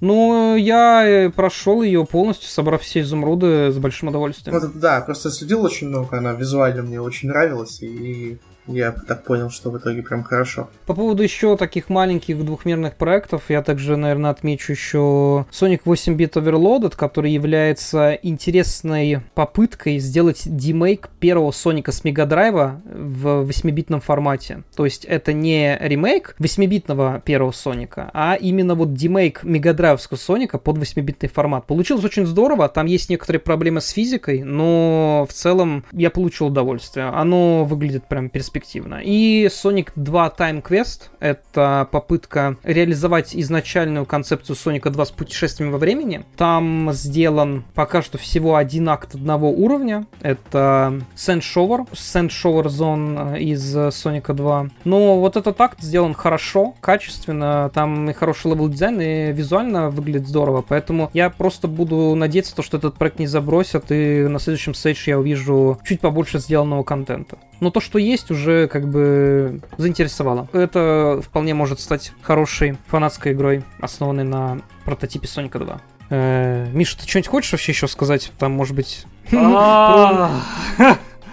[0.00, 4.56] Ну, я прошел ее полностью, собрав все изумруды с большим удовольствием.
[4.56, 8.38] Вот, да, просто следил очень много, она визуально мне очень нравилась, и
[8.68, 10.68] я так понял, что в итоге прям хорошо.
[10.86, 16.94] По поводу еще таких маленьких двухмерных проектов, я также, наверное, отмечу еще Sonic 8-bit Overloaded,
[16.96, 24.62] который является интересной попыткой сделать демейк первого Соника с Мегадрайва в 8-битном формате.
[24.76, 30.78] То есть это не ремейк 8-битного первого Соника, а именно вот демейк Мегадрайвского Соника под
[30.78, 31.66] 8-битный формат.
[31.66, 37.06] Получилось очень здорово, там есть некоторые проблемы с физикой, но в целом я получил удовольствие.
[37.06, 39.00] Оно выглядит прям перспективно перспективно.
[39.02, 45.78] И Sonic 2 Time Quest— это попытка реализовать изначальную концепцию Соника 2 с путешествиями во
[45.78, 46.24] времени.
[46.36, 50.06] Там сделан пока что всего один акт одного уровня.
[50.20, 54.68] Это Sand Shower, Sand Shower Zone из Соника 2.
[54.84, 57.70] Но вот этот акт сделан хорошо, качественно.
[57.74, 60.64] Там и хороший level design, и визуально выглядит здорово.
[60.66, 65.10] Поэтому я просто буду надеяться, то, что этот проект не забросят, и на следующем Сейдже
[65.10, 67.38] я увижу чуть побольше сделанного контента.
[67.60, 70.48] Но то, что есть, уже как бы заинтересовало.
[70.52, 75.80] Это вполне может стать хорошей фанатской игрой, основанной на прототипе Соника 2.
[76.10, 78.32] Э, Миша, ты что-нибудь хочешь вообще еще сказать?
[78.38, 79.06] Там, может быть...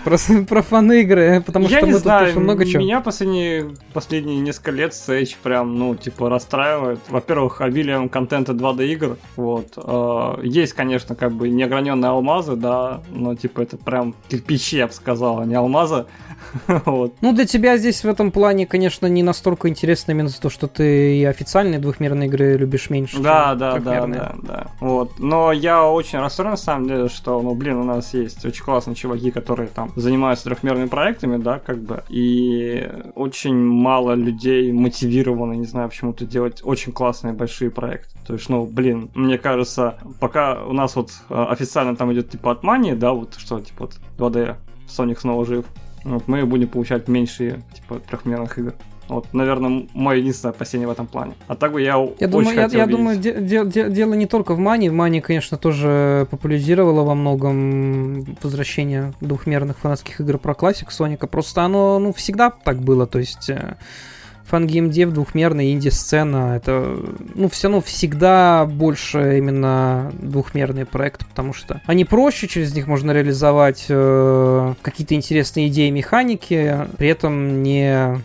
[0.05, 2.83] Про, про фан-игры, потому я что не мы знаю, тут много чего.
[2.83, 6.99] Меня последние, последние несколько лет Sage прям, ну, типа, расстраивает.
[7.09, 9.17] Во-первых, обилием контента 2D игр.
[9.35, 9.73] Вот.
[9.77, 14.93] Э, есть, конечно, как бы неограненные алмазы, да, но, типа, это прям кирпичи, я бы
[14.93, 16.05] сказал, а не алмазы.
[16.85, 17.15] вот.
[17.21, 20.67] Ну, для тебя здесь в этом плане, конечно, не настолько интересно именно за то, что
[20.67, 23.19] ты и официальные двухмерные игры любишь меньше.
[23.19, 24.67] Да, да, да, да, да.
[24.79, 25.17] Вот.
[25.17, 28.95] Но я очень расстроен, на самом деле, что, ну, блин, у нас есть очень классные
[28.95, 35.65] чуваки, которые там занимаются трехмерными проектами, да, как бы, и очень мало людей мотивированы, не
[35.65, 38.15] знаю, почему-то делать очень классные большие проекты.
[38.25, 42.51] То есть, ну, блин, мне кажется, пока у нас вот э, официально там идет типа
[42.51, 44.55] от мании, да, вот что, типа вот 2D,
[44.87, 45.65] Sonic снова жив,
[46.03, 48.73] вот мы будем получать меньше, типа, трехмерных игр.
[49.07, 51.33] Вот, наверное, мое единственное опасение в этом плане.
[51.47, 52.97] А так бы я, Я очень думаю, я, хотел я видеть.
[52.97, 54.89] думаю, де- де- де- дело не только в мане.
[54.91, 61.27] Мани, конечно, тоже популяризировала во многом возвращение двухмерных фанатских игр про классик Соника.
[61.27, 63.05] Просто оно, ну, всегда так было.
[63.05, 63.75] То есть э,
[64.45, 66.97] фангеймдев, двухмерная инди-сцена, это,
[67.35, 73.11] ну, все равно всегда больше именно двухмерные проекты, потому что они проще, через них можно
[73.11, 78.17] реализовать э, какие-то интересные идеи, механики, при этом не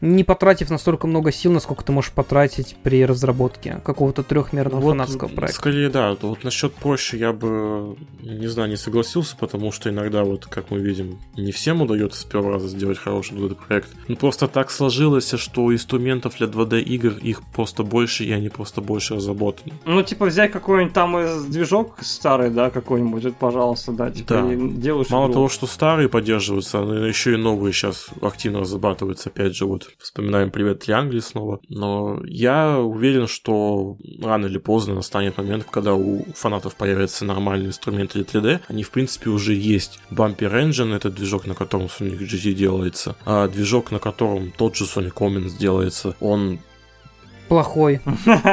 [0.00, 5.28] не потратив настолько много сил, насколько ты можешь потратить при разработке какого-то трехмерного Вот, фанатского
[5.28, 5.56] проекта.
[5.56, 6.16] Скорее, да.
[6.20, 10.78] Вот насчет проще я бы, не знаю, не согласился, потому что иногда, вот как мы
[10.78, 13.88] видим, не всем удается с первого раза сделать хороший 2D-проект.
[14.08, 19.14] Ну, просто так сложилось, что инструментов для 2D-игр их просто больше, и они просто больше
[19.16, 19.72] разработаны.
[19.84, 24.54] Ну, типа, взять какой-нибудь там из движок старый, да, какой-нибудь, вот, пожалуйста, да, типа, Да.
[24.54, 25.34] делаешь Мало игру.
[25.34, 29.30] того, что старые поддерживаются, но еще и новые сейчас активно разрабатываются.
[29.30, 31.60] Опять же, вот вспоминаем «Привет, Триангли» снова.
[31.68, 38.22] Но я уверен, что рано или поздно настанет момент, когда у фанатов появятся нормальные инструменты
[38.22, 38.60] для 3D.
[38.68, 40.00] Они, в принципе, уже есть.
[40.10, 43.16] Bumper Engine— это движок, на котором Sonic GT делается.
[43.24, 46.58] А движок, на котором тот же Sonic Omens делается, он
[47.48, 48.00] Плохой.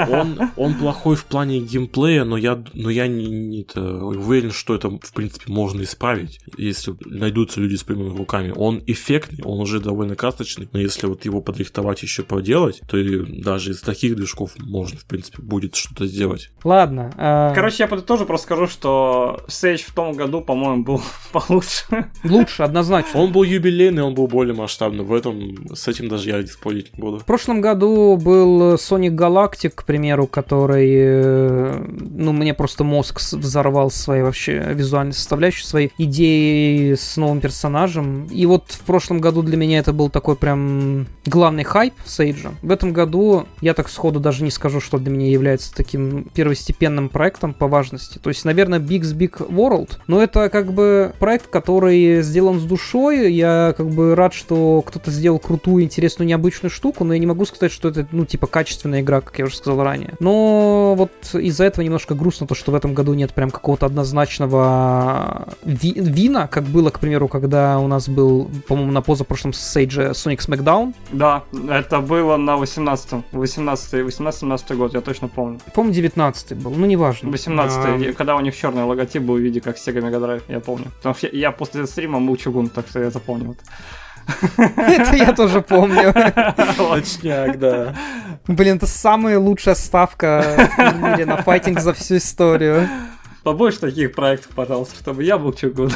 [0.09, 4.75] он, он плохой в плане геймплея, но я, но я не, не это, уверен, что
[4.75, 8.53] это, в принципе, можно исправить, если найдутся люди с прямыми руками.
[8.55, 13.41] Он эффектный, он уже довольно красочный, но если вот его подрихтовать еще поделать, то и
[13.41, 16.51] даже из таких движков можно, в принципе, будет что-то сделать.
[16.63, 17.11] Ладно.
[17.17, 22.11] а, Короче, я подытожу, просто скажу, что Sage в том году, по-моему, был получше.
[22.23, 23.19] лучше, однозначно.
[23.19, 25.03] Он был юбилейный, он был более масштабный.
[25.03, 27.19] В этом, с этим даже я спорить не буду.
[27.19, 33.89] В прошлом году был Sonic Galactic, к примеру, который, э, ну, мне просто мозг взорвал
[33.91, 38.27] своей вообще визуальной составляющей, своей идеей с новым персонажем.
[38.31, 42.51] И вот в прошлом году для меня это был такой прям главный хайп Сейджа.
[42.61, 47.09] В этом году я так сходу даже не скажу, что для меня является таким первостепенным
[47.09, 48.19] проектом по важности.
[48.19, 53.31] То есть, наверное, Big's Big World, но это как бы проект, который сделан с душой.
[53.33, 57.45] Я как бы рад, что кто-то сделал крутую, интересную, необычную штуку, но я не могу
[57.45, 60.13] сказать, что это, ну, типа, качественная игра, как я уже сказал ранее.
[60.19, 65.47] Но вот из-за этого немножко грустно то, что в этом году нет прям какого-то однозначного
[65.63, 70.39] ви- вина, как было, к примеру, когда у нас был, по-моему, на позапрошлом сейдже Sonic
[70.39, 70.93] Smackdown.
[71.11, 73.23] Да, это было на 18-м.
[73.31, 75.59] 18 18-17 год, я точно помню.
[75.75, 77.29] По-моему, 19 был, ну, неважно.
[77.29, 77.77] 18
[78.09, 80.85] А, когда у них черный логотип был в виде как Sega Mega Drive, я помню.
[80.97, 83.61] Потому что я, я после стрима был чугун, так что я запомнил это.
[84.57, 86.13] Это я тоже помню.
[86.77, 87.95] Точняк, да.
[88.47, 92.87] Блин, это самая лучшая ставка в мире на файтинг за всю историю.
[93.43, 95.91] Побольше таких проектов, пожалуйста, чтобы я был чугун.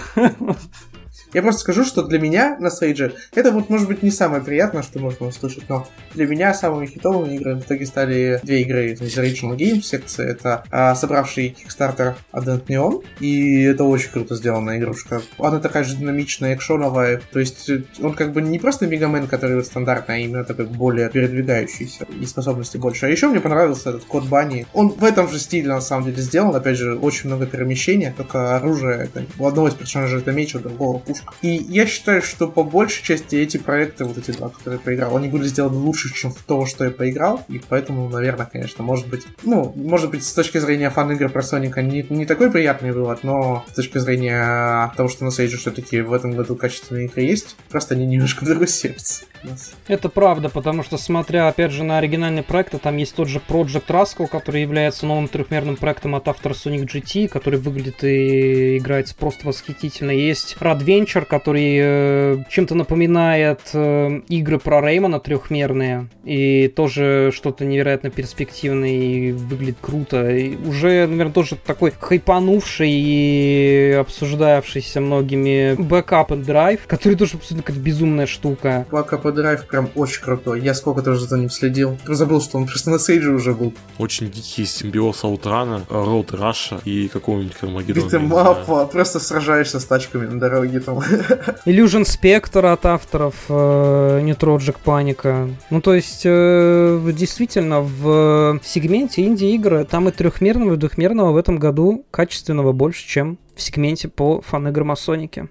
[1.38, 4.82] Я просто скажу, что для меня на стейдже это вот может быть не самое приятное,
[4.82, 9.00] что можно услышать, но для меня самыми хитовыми играми в итоге стали две игры из
[9.20, 10.28] Original Games секции.
[10.28, 15.22] Это а, собравший Kickstarter Advent Neon, и это очень круто сделанная игрушка.
[15.38, 19.58] Она такая же динамичная, экшоновая, то есть э, он как бы не просто Мегамен, который
[19.58, 23.06] вот стандартный, а именно такой более передвигающийся и способности больше.
[23.06, 24.66] А еще мне понравился этот код Бани.
[24.74, 28.56] Он в этом же стиле на самом деле сделан, опять же, очень много перемещения, только
[28.56, 31.27] оружие, это, у одного из персонажей это меч, у другого пушка.
[31.42, 35.18] И я считаю, что по большей части эти проекты, вот эти два, которые я поиграл,
[35.18, 39.08] они были сделаны лучше, чем в то, что я поиграл, и поэтому, наверное, конечно, может
[39.08, 43.24] быть, ну, может быть, с точки зрения фан-игр про Соника не, не такой приятный вывод,
[43.24, 47.56] но с точки зрения того, что на Сейдже все-таки в этом году качественные игры есть,
[47.70, 49.26] просто они немножко в другой сердце.
[49.48, 49.74] Нас.
[49.88, 53.88] Это правда, потому что, смотря, опять же, на оригинальные проекты, там есть тот же Project
[53.88, 59.48] Rascal, который является новым трехмерным проектом от автора Sonic GT, который выглядит и играется просто
[59.48, 60.12] восхитительно.
[60.12, 68.10] Есть Radventure, который э, чем-то напоминает э, игры про Реймона трехмерные, и тоже что-то невероятно
[68.10, 70.30] перспективное и выглядит круто.
[70.30, 77.38] И уже, наверное, тоже такой хайпанувший и обсуждавшийся многими Buck Up and Drive, который тоже
[77.38, 78.86] абсолютно какая-то безумная штука.
[78.92, 80.62] Buck Up and Drive прям очень крутой.
[80.62, 81.98] Я сколько тоже за ним следил.
[82.06, 83.74] Забыл, что он просто на Сейдже уже был.
[83.98, 88.06] Очень дикий симбиоз Аутрана, Роуд Раша и какого-нибудь Кармагеддона.
[88.06, 88.88] Beat 'em up, знаю.
[88.88, 91.00] просто сражаешься с тачками на дороге там.
[91.66, 95.54] Illusion Spectre от авторов э, Project Panic.
[95.70, 101.58] Ну, то есть, э, действительно, в сегменте инди-игры там и трехмерного, и двухмерного в этом
[101.58, 105.50] году качественного больше, чем в сегменте по фан-играм о Сонике.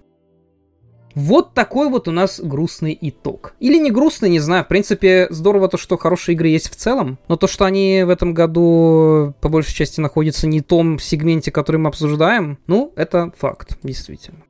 [1.17, 3.55] Вот такой вот у нас грустный итог.
[3.59, 4.65] Или не грустный, не знаю.
[4.65, 7.19] В принципе, здорово то, что хорошие игры есть в целом.
[7.27, 11.51] Но то, что они в этом году по большей части находятся не в том сегменте,
[11.51, 14.46] который мы обсуждаем, ну, это факт, действительно.